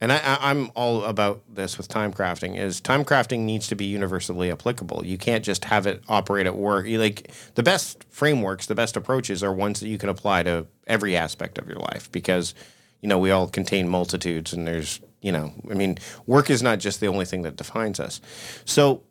and 0.03 0.11
I, 0.11 0.37
I'm 0.41 0.69
all 0.75 1.05
about 1.05 1.43
this 1.47 1.77
with 1.77 1.87
time 1.87 2.11
crafting. 2.11 2.57
Is 2.57 2.81
time 2.81 3.05
crafting 3.05 3.39
needs 3.39 3.69
to 3.69 3.75
be 3.75 3.85
universally 3.85 4.51
applicable. 4.51 5.05
You 5.05 5.17
can't 5.17 5.45
just 5.45 5.63
have 5.63 5.87
it 5.87 6.03
operate 6.09 6.45
at 6.45 6.57
work. 6.57 6.85
You, 6.85 6.99
like 6.99 7.31
the 7.55 7.63
best 7.63 8.03
frameworks, 8.09 8.65
the 8.65 8.75
best 8.75 8.97
approaches 8.97 9.41
are 9.41 9.53
ones 9.53 9.79
that 9.79 9.87
you 9.87 9.97
can 9.97 10.09
apply 10.09 10.43
to 10.43 10.67
every 10.87 11.15
aspect 11.15 11.57
of 11.57 11.69
your 11.69 11.77
life 11.77 12.11
because 12.11 12.53
you 12.99 13.07
know 13.07 13.17
we 13.17 13.31
all 13.31 13.47
contain 13.47 13.87
multitudes, 13.87 14.51
and 14.51 14.67
there's 14.67 14.99
you 15.21 15.31
know, 15.31 15.53
I 15.71 15.73
mean, 15.73 15.97
work 16.25 16.49
is 16.49 16.61
not 16.61 16.79
just 16.79 16.99
the 16.99 17.07
only 17.07 17.23
thing 17.23 17.43
that 17.43 17.55
defines 17.55 18.01
us. 18.01 18.19
So, 18.65 19.03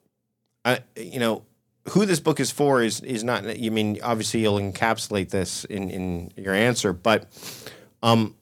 I, 0.62 0.80
you 0.94 1.20
know, 1.20 1.46
who 1.88 2.04
this 2.04 2.20
book 2.20 2.38
is 2.38 2.50
for 2.50 2.82
is 2.82 3.00
is 3.00 3.24
not. 3.24 3.46
I 3.46 3.70
mean, 3.70 3.98
obviously 4.02 4.40
you'll 4.40 4.60
encapsulate 4.60 5.30
this 5.30 5.64
in 5.64 5.88
in 5.88 6.32
your 6.36 6.52
answer, 6.52 6.92
but 6.92 7.32
um, 8.02 8.36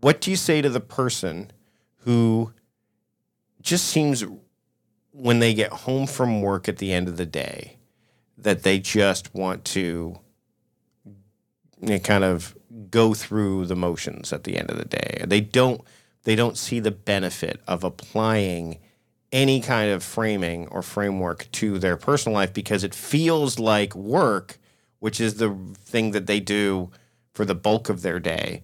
what 0.00 0.20
do 0.20 0.30
you 0.30 0.36
say 0.36 0.62
to 0.62 0.68
the 0.68 0.80
person 0.80 1.50
who 1.98 2.52
just 3.60 3.86
seems 3.86 4.24
when 5.12 5.38
they 5.38 5.54
get 5.54 5.70
home 5.72 6.06
from 6.06 6.40
work 6.40 6.68
at 6.68 6.78
the 6.78 6.92
end 6.92 7.08
of 7.08 7.16
the 7.16 7.26
day 7.26 7.76
that 8.38 8.62
they 8.62 8.78
just 8.78 9.34
want 9.34 9.64
to 9.64 10.18
kind 12.02 12.24
of 12.24 12.56
go 12.90 13.14
through 13.14 13.66
the 13.66 13.76
motions 13.76 14.32
at 14.32 14.44
the 14.44 14.56
end 14.56 14.70
of 14.70 14.78
the 14.78 14.84
day. 14.84 15.24
They 15.26 15.40
don't 15.40 15.82
they 16.24 16.36
don't 16.36 16.56
see 16.56 16.80
the 16.80 16.90
benefit 16.90 17.60
of 17.66 17.82
applying 17.82 18.78
any 19.32 19.60
kind 19.60 19.90
of 19.90 20.02
framing 20.02 20.68
or 20.68 20.82
framework 20.82 21.48
to 21.52 21.78
their 21.78 21.96
personal 21.96 22.34
life 22.34 22.52
because 22.52 22.84
it 22.84 22.94
feels 22.94 23.58
like 23.58 23.94
work, 23.94 24.58
which 24.98 25.20
is 25.20 25.34
the 25.34 25.56
thing 25.84 26.10
that 26.10 26.26
they 26.26 26.40
do 26.40 26.90
for 27.32 27.44
the 27.44 27.54
bulk 27.54 27.88
of 27.88 28.02
their 28.02 28.18
day, 28.18 28.62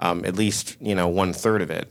um, 0.00 0.24
at 0.24 0.36
least 0.36 0.76
you 0.80 0.94
know 0.94 1.08
one 1.08 1.32
third 1.32 1.62
of 1.62 1.70
it. 1.70 1.90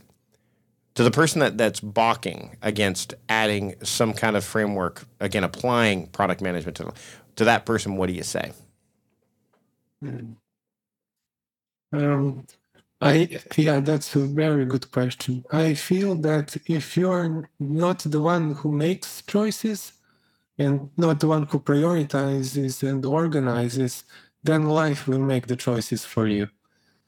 To 0.94 1.04
the 1.04 1.10
person 1.12 1.40
that, 1.40 1.56
that's 1.56 1.78
balking 1.78 2.56
against 2.60 3.14
adding 3.28 3.76
some 3.84 4.12
kind 4.12 4.36
of 4.36 4.44
framework, 4.44 5.04
again 5.20 5.44
applying 5.44 6.08
product 6.08 6.40
management 6.40 6.76
to 6.78 6.92
to 7.36 7.44
that 7.44 7.66
person, 7.66 7.96
what 7.96 8.08
do 8.08 8.14
you 8.14 8.24
say? 8.24 8.52
Um, 11.92 12.46
I 13.00 13.28
yeah, 13.56 13.80
that's 13.80 14.14
a 14.16 14.20
very 14.26 14.64
good 14.66 14.90
question. 14.90 15.44
I 15.52 15.74
feel 15.74 16.16
that 16.16 16.56
if 16.66 16.96
you're 16.96 17.48
not 17.60 18.00
the 18.00 18.20
one 18.20 18.54
who 18.54 18.72
makes 18.72 19.22
choices 19.22 19.92
and 20.58 20.90
not 20.96 21.20
the 21.20 21.28
one 21.28 21.46
who 21.46 21.60
prioritizes 21.60 22.82
and 22.88 23.04
organizes, 23.06 24.04
then 24.42 24.64
life 24.66 25.06
will 25.06 25.20
make 25.20 25.46
the 25.46 25.56
choices 25.56 26.04
for 26.04 26.26
you. 26.26 26.48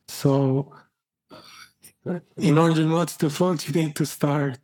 So, 0.09 0.73
in 2.37 2.59
order 2.59 2.85
not 2.85 3.09
to 3.09 3.31
float, 3.31 3.69
you 3.69 3.75
need 3.75 3.95
to 3.97 4.07
start 4.07 4.59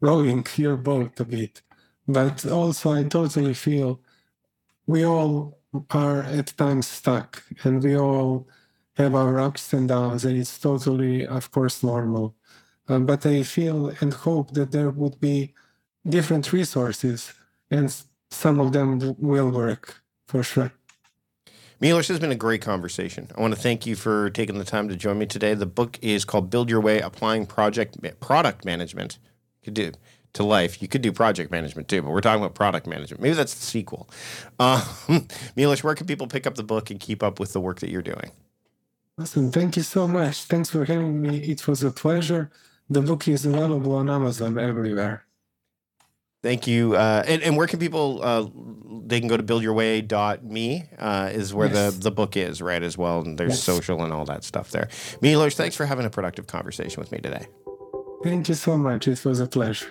rowing 0.00 0.46
your 0.56 0.76
boat 0.76 1.18
a 1.20 1.24
bit. 1.24 1.62
But 2.06 2.46
also, 2.46 2.92
I 2.92 3.04
totally 3.04 3.54
feel 3.54 4.00
we 4.86 5.04
all 5.04 5.58
are 5.90 6.22
at 6.22 6.56
times 6.56 6.86
stuck, 6.86 7.42
and 7.64 7.82
we 7.82 7.96
all 7.96 8.46
have 8.96 9.14
our 9.14 9.40
ups 9.40 9.72
and 9.72 9.88
downs, 9.88 10.24
and 10.24 10.36
it's 10.36 10.58
totally, 10.58 11.26
of 11.26 11.50
course, 11.50 11.82
normal. 11.82 12.36
Um, 12.88 13.06
but 13.06 13.24
I 13.24 13.42
feel 13.42 13.92
and 14.00 14.12
hope 14.12 14.52
that 14.52 14.70
there 14.72 14.90
would 14.90 15.18
be 15.20 15.54
different 16.06 16.52
resources, 16.52 17.32
and 17.70 17.94
some 18.30 18.60
of 18.60 18.72
them 18.72 19.16
will 19.18 19.50
work 19.50 20.02
for 20.26 20.42
sure. 20.42 20.72
Milos, 21.80 22.08
this 22.08 22.14
has 22.14 22.20
been 22.20 22.32
a 22.32 22.36
great 22.36 22.62
conversation. 22.62 23.28
I 23.36 23.40
want 23.40 23.54
to 23.54 23.60
thank 23.60 23.86
you 23.86 23.96
for 23.96 24.30
taking 24.30 24.58
the 24.58 24.64
time 24.64 24.88
to 24.88 24.96
join 24.96 25.18
me 25.18 25.26
today. 25.26 25.54
The 25.54 25.66
book 25.66 25.98
is 26.02 26.24
called 26.24 26.50
"Build 26.50 26.70
Your 26.70 26.80
Way: 26.80 27.00
Applying 27.00 27.46
Project 27.46 27.98
Product 28.20 28.64
Management." 28.64 29.18
Do 29.72 29.92
to 30.34 30.44
life. 30.44 30.82
You 30.82 30.88
could 30.88 31.00
do 31.00 31.12
project 31.12 31.50
management 31.50 31.88
too, 31.88 32.02
but 32.02 32.10
we're 32.10 32.20
talking 32.20 32.42
about 32.42 32.54
product 32.54 32.86
management. 32.86 33.22
Maybe 33.22 33.34
that's 33.34 33.54
the 33.54 33.64
sequel. 33.64 34.10
Um, 34.58 34.82
Milos, 35.56 35.82
where 35.82 35.94
can 35.94 36.06
people 36.06 36.26
pick 36.26 36.46
up 36.46 36.56
the 36.56 36.62
book 36.62 36.90
and 36.90 37.00
keep 37.00 37.22
up 37.22 37.40
with 37.40 37.52
the 37.52 37.60
work 37.60 37.80
that 37.80 37.88
you're 37.90 38.02
doing? 38.02 38.30
Awesome. 39.18 39.50
Thank 39.50 39.76
you 39.76 39.82
so 39.82 40.06
much. 40.06 40.44
Thanks 40.44 40.70
for 40.70 40.84
having 40.84 41.22
me. 41.22 41.38
It 41.38 41.66
was 41.66 41.82
a 41.82 41.90
pleasure. 41.90 42.50
The 42.90 43.00
book 43.00 43.26
is 43.28 43.46
available 43.46 43.94
on 43.94 44.10
Amazon 44.10 44.58
everywhere. 44.58 45.24
Thank 46.44 46.66
you. 46.66 46.94
Uh, 46.94 47.24
and, 47.26 47.42
and 47.42 47.56
where 47.56 47.66
can 47.66 47.78
people, 47.78 48.20
uh, 48.22 48.46
they 49.06 49.18
can 49.18 49.30
go 49.30 49.38
to 49.38 49.42
buildyourway.me 49.42 50.84
uh, 50.98 51.30
is 51.32 51.54
where 51.54 51.68
yes. 51.68 51.94
the, 51.94 52.00
the 52.02 52.10
book 52.10 52.36
is, 52.36 52.60
right, 52.60 52.82
as 52.82 52.98
well. 52.98 53.20
And 53.22 53.38
there's 53.38 53.52
yes. 53.52 53.62
social 53.62 54.04
and 54.04 54.12
all 54.12 54.26
that 54.26 54.44
stuff 54.44 54.70
there. 54.70 54.90
Milos, 55.22 55.54
thanks 55.54 55.74
for 55.74 55.86
having 55.86 56.04
a 56.04 56.10
productive 56.10 56.46
conversation 56.46 57.00
with 57.00 57.10
me 57.12 57.18
today. 57.18 57.46
Thank 58.22 58.50
you 58.50 58.54
so 58.54 58.76
much. 58.76 59.08
It 59.08 59.24
was 59.24 59.40
a 59.40 59.46
pleasure. 59.46 59.90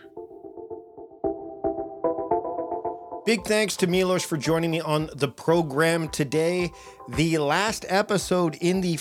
Big 3.25 3.43
thanks 3.45 3.75
to 3.77 3.87
Milos 3.87 4.23
for 4.23 4.37
joining 4.37 4.69
me 4.69 4.79
on 4.79 5.09
the 5.15 5.29
program 5.29 6.07
today. 6.07 6.71
The 7.09 7.39
last 7.39 7.83
episode 7.89 8.59
in 8.61 8.81
the 8.81 8.99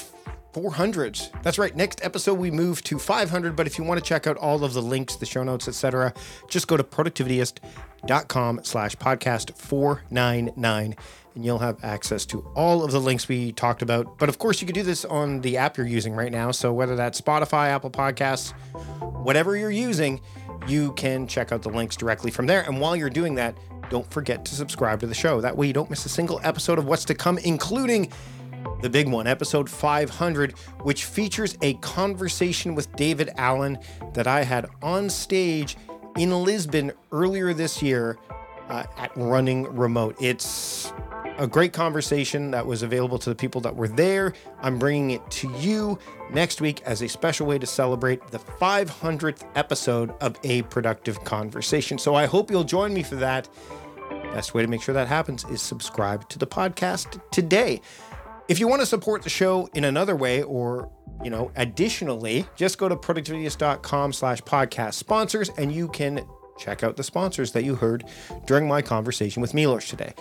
400s. 0.53 1.31
That's 1.43 1.59
right. 1.59 1.75
Next 1.75 2.05
episode 2.05 2.35
we 2.35 2.51
move 2.51 2.83
to 2.85 2.99
500. 2.99 3.57
But 3.57 3.67
if 3.67 3.79
you 3.79 3.85
want 3.85 4.03
to 4.03 4.07
check 4.07 4.27
out 4.27 4.37
all 4.37 4.65
of 4.65 4.75
the 4.75 4.83
links, 4.83 5.17
the 5.17 5.27
show 5.27 5.43
notes, 5.43 5.69
etc., 5.69 6.13
just 6.49 6.69
go 6.69 6.77
to 6.77 6.85
productivityist.com 6.85 8.61
slash 8.65 8.97
podcast 8.97 9.57
499 9.57 10.97
and 11.35 11.45
you'll 11.45 11.59
have 11.59 11.83
access 11.83 12.27
to 12.27 12.41
all 12.55 12.85
of 12.85 12.93
the 12.93 13.01
links 13.01 13.29
we 13.29 13.53
talked 13.53 13.83
about. 13.83 14.19
But 14.19 14.29
of 14.29 14.39
course, 14.39 14.61
you 14.61 14.67
can 14.67 14.75
do 14.75 14.83
this 14.83 15.05
on 15.05 15.41
the 15.41 15.57
app 15.57 15.77
you're 15.77 15.87
using 15.87 16.13
right 16.13 16.31
now. 16.31 16.51
So 16.51 16.73
whether 16.73 16.95
that's 16.95 17.21
Spotify, 17.21 17.69
Apple 17.69 17.91
Podcasts, 17.91 18.53
whatever 19.23 19.57
you're 19.57 19.71
using, 19.71 20.21
you 20.69 20.93
can 20.93 21.27
check 21.27 21.51
out 21.53 21.63
the 21.63 21.71
links 21.71 21.97
directly 21.97 22.31
from 22.31 22.47
there. 22.47 22.63
And 22.63 22.81
while 22.81 22.95
you're 22.95 23.11
doing 23.11 23.35
that, 23.37 23.57
don't 23.91 24.11
forget 24.11 24.45
to 24.47 24.55
subscribe 24.55 25.01
to 25.01 25.07
the 25.07 25.15
show. 25.15 25.41
That 25.41 25.57
way 25.57 25.67
you 25.67 25.73
don't 25.73 25.91
miss 25.91 26.07
a 26.07 26.09
single 26.09 26.41
episode 26.45 26.79
of 26.79 26.87
what's 26.87 27.05
to 27.07 27.15
come, 27.15 27.39
including 27.39 28.11
the 28.81 28.91
big 28.91 29.09
one, 29.09 29.27
episode 29.27 29.69
500, 29.69 30.53
which 30.83 31.05
features 31.05 31.57
a 31.63 31.75
conversation 31.75 32.75
with 32.75 32.95
David 32.97 33.31
Allen 33.37 33.79
that 34.15 34.27
I 34.27 34.43
had 34.43 34.67
on 34.83 35.09
stage 35.09 35.77
in 36.17 36.31
Lisbon 36.45 36.93
earlier 37.11 37.55
this 37.55 37.83
year 37.83 38.19
uh, 38.69 38.85
at 38.97 39.11
Running 39.17 39.65
Remote. 39.75 40.17
It's 40.21 40.93
a 41.39 41.47
great 41.47 41.73
conversation 41.73 42.51
that 42.51 42.67
was 42.67 42.83
available 42.83 43.19
to 43.19 43.31
the 43.31 43.35
people 43.35 43.61
that 43.63 43.75
were 43.75 43.89
there. 43.89 44.35
I'm 44.61 44.79
bringing 44.79 45.13
it 45.13 45.31
to 45.33 45.53
you 45.59 45.99
next 46.31 46.61
week 46.61 46.83
as 46.83 47.03
a 47.03 47.09
special 47.09 47.47
way 47.47 47.59
to 47.59 47.67
celebrate 47.67 48.27
the 48.29 48.39
500th 48.39 49.45
episode 49.55 50.15
of 50.21 50.37
A 50.45 50.63
Productive 50.63 51.23
Conversation. 51.25 51.99
So 51.99 52.15
I 52.15 52.27
hope 52.27 52.51
you'll 52.51 52.65
join 52.65 52.93
me 52.93 53.03
for 53.03 53.17
that. 53.17 53.49
Best 54.33 54.55
way 54.55 54.63
to 54.63 54.69
make 54.69 54.83
sure 54.83 54.95
that 54.95 55.09
happens 55.09 55.45
is 55.45 55.61
subscribe 55.61 56.29
to 56.31 56.39
the 56.39 56.47
podcast 56.47 57.21
today. 57.31 57.81
If 58.49 58.59
you 58.59 58.69
want 58.69 58.81
to 58.81 58.87
support 58.87 59.23
the 59.23 59.31
show 59.31 59.69
in 59.75 59.85
another 59.85 60.17
way 60.17 60.43
or, 60.43 60.91
you 61.23 61.31
know, 61.31 61.53
additionally, 61.57 62.47
just 62.57 62.77
go 62.77 62.89
to 62.89 62.97
productivityist.com 62.97 64.13
slash 64.13 64.43
podcast 64.43 64.95
sponsors 64.95 65.51
and 65.57 65.73
you 65.73 65.89
can 65.89 66.27
check 66.59 66.83
out 66.83 66.97
the 66.97 67.05
sponsors 67.05 67.53
that 67.53 67.65
you 67.65 67.77
heard 67.77 68.05
during 68.47 68.67
my 68.67 68.83
conversation 68.83 69.41
with 69.41 69.55
Milos 69.55 69.89
today. 69.89 70.13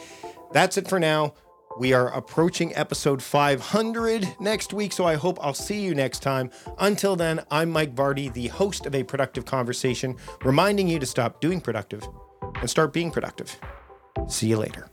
That's 0.52 0.78
it 0.78 0.88
for 0.88 1.00
now. 1.00 1.34
We 1.80 1.94
are 1.94 2.14
approaching 2.14 2.76
episode 2.76 3.24
500 3.24 4.36
next 4.40 4.74
week, 4.74 4.92
so 4.92 5.06
I 5.06 5.16
hope 5.16 5.40
I'll 5.42 5.54
see 5.54 5.82
you 5.82 5.96
next 5.96 6.20
time. 6.22 6.52
Until 6.80 7.16
then, 7.16 7.42
I'm 7.50 7.70
Mike 7.70 7.96
Vardy, 7.96 8.32
the 8.32 8.50
host 8.50 8.86
of 8.86 8.94
A 8.94 9.04
Productive 9.04 9.46
Conversation, 9.46 10.18
reminding 10.44 10.88
you 10.90 11.00
to 11.00 11.06
stop 11.06 11.40
doing 11.40 11.62
productive 11.62 12.08
and 12.60 12.70
start 12.70 12.92
being 12.92 13.10
productive. 13.10 13.58
See 14.28 14.48
you 14.48 14.58
later. 14.58 14.90